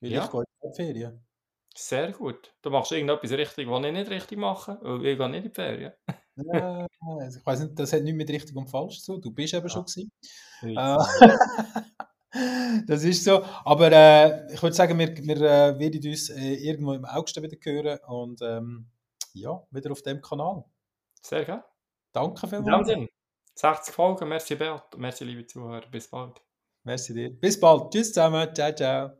[0.00, 0.24] Weil Ja.
[0.24, 1.26] ich gehe in die Ferien.
[1.76, 2.52] Sehr gut.
[2.62, 5.54] Du machst irgendetwas richtig, was ich nicht richtig mache, weil ich gehe nicht in die
[5.54, 5.92] Ferien.
[6.52, 6.86] Ja,
[7.18, 9.22] also ich weiß nicht, das hat nichts mit richtig und falsch zu tun.
[9.22, 10.12] Du bist eben schon gewesen.
[10.62, 10.78] Nicht.
[10.78, 10.96] Äh,
[12.86, 13.42] das ist so.
[13.64, 17.56] Aber äh, ich würde sagen, wir, wir äh, werden uns äh, irgendwo im August wieder
[17.62, 18.86] hören und ähm,
[19.32, 20.64] ja, wieder auf dem Kanal.
[21.22, 21.62] Sehr gut.
[22.12, 22.88] Danke In dem vielmals.
[22.88, 23.08] Sinne,
[23.54, 24.28] 60 Folgen.
[24.28, 24.96] Merci, Beat.
[24.96, 25.86] Merci, liebe Zuhörer.
[25.90, 26.40] Bis bald.
[26.84, 27.30] Merci dir.
[27.30, 27.92] Bis bald.
[27.92, 28.54] Tschüss zusammen.
[28.54, 29.19] Ciao, ciao.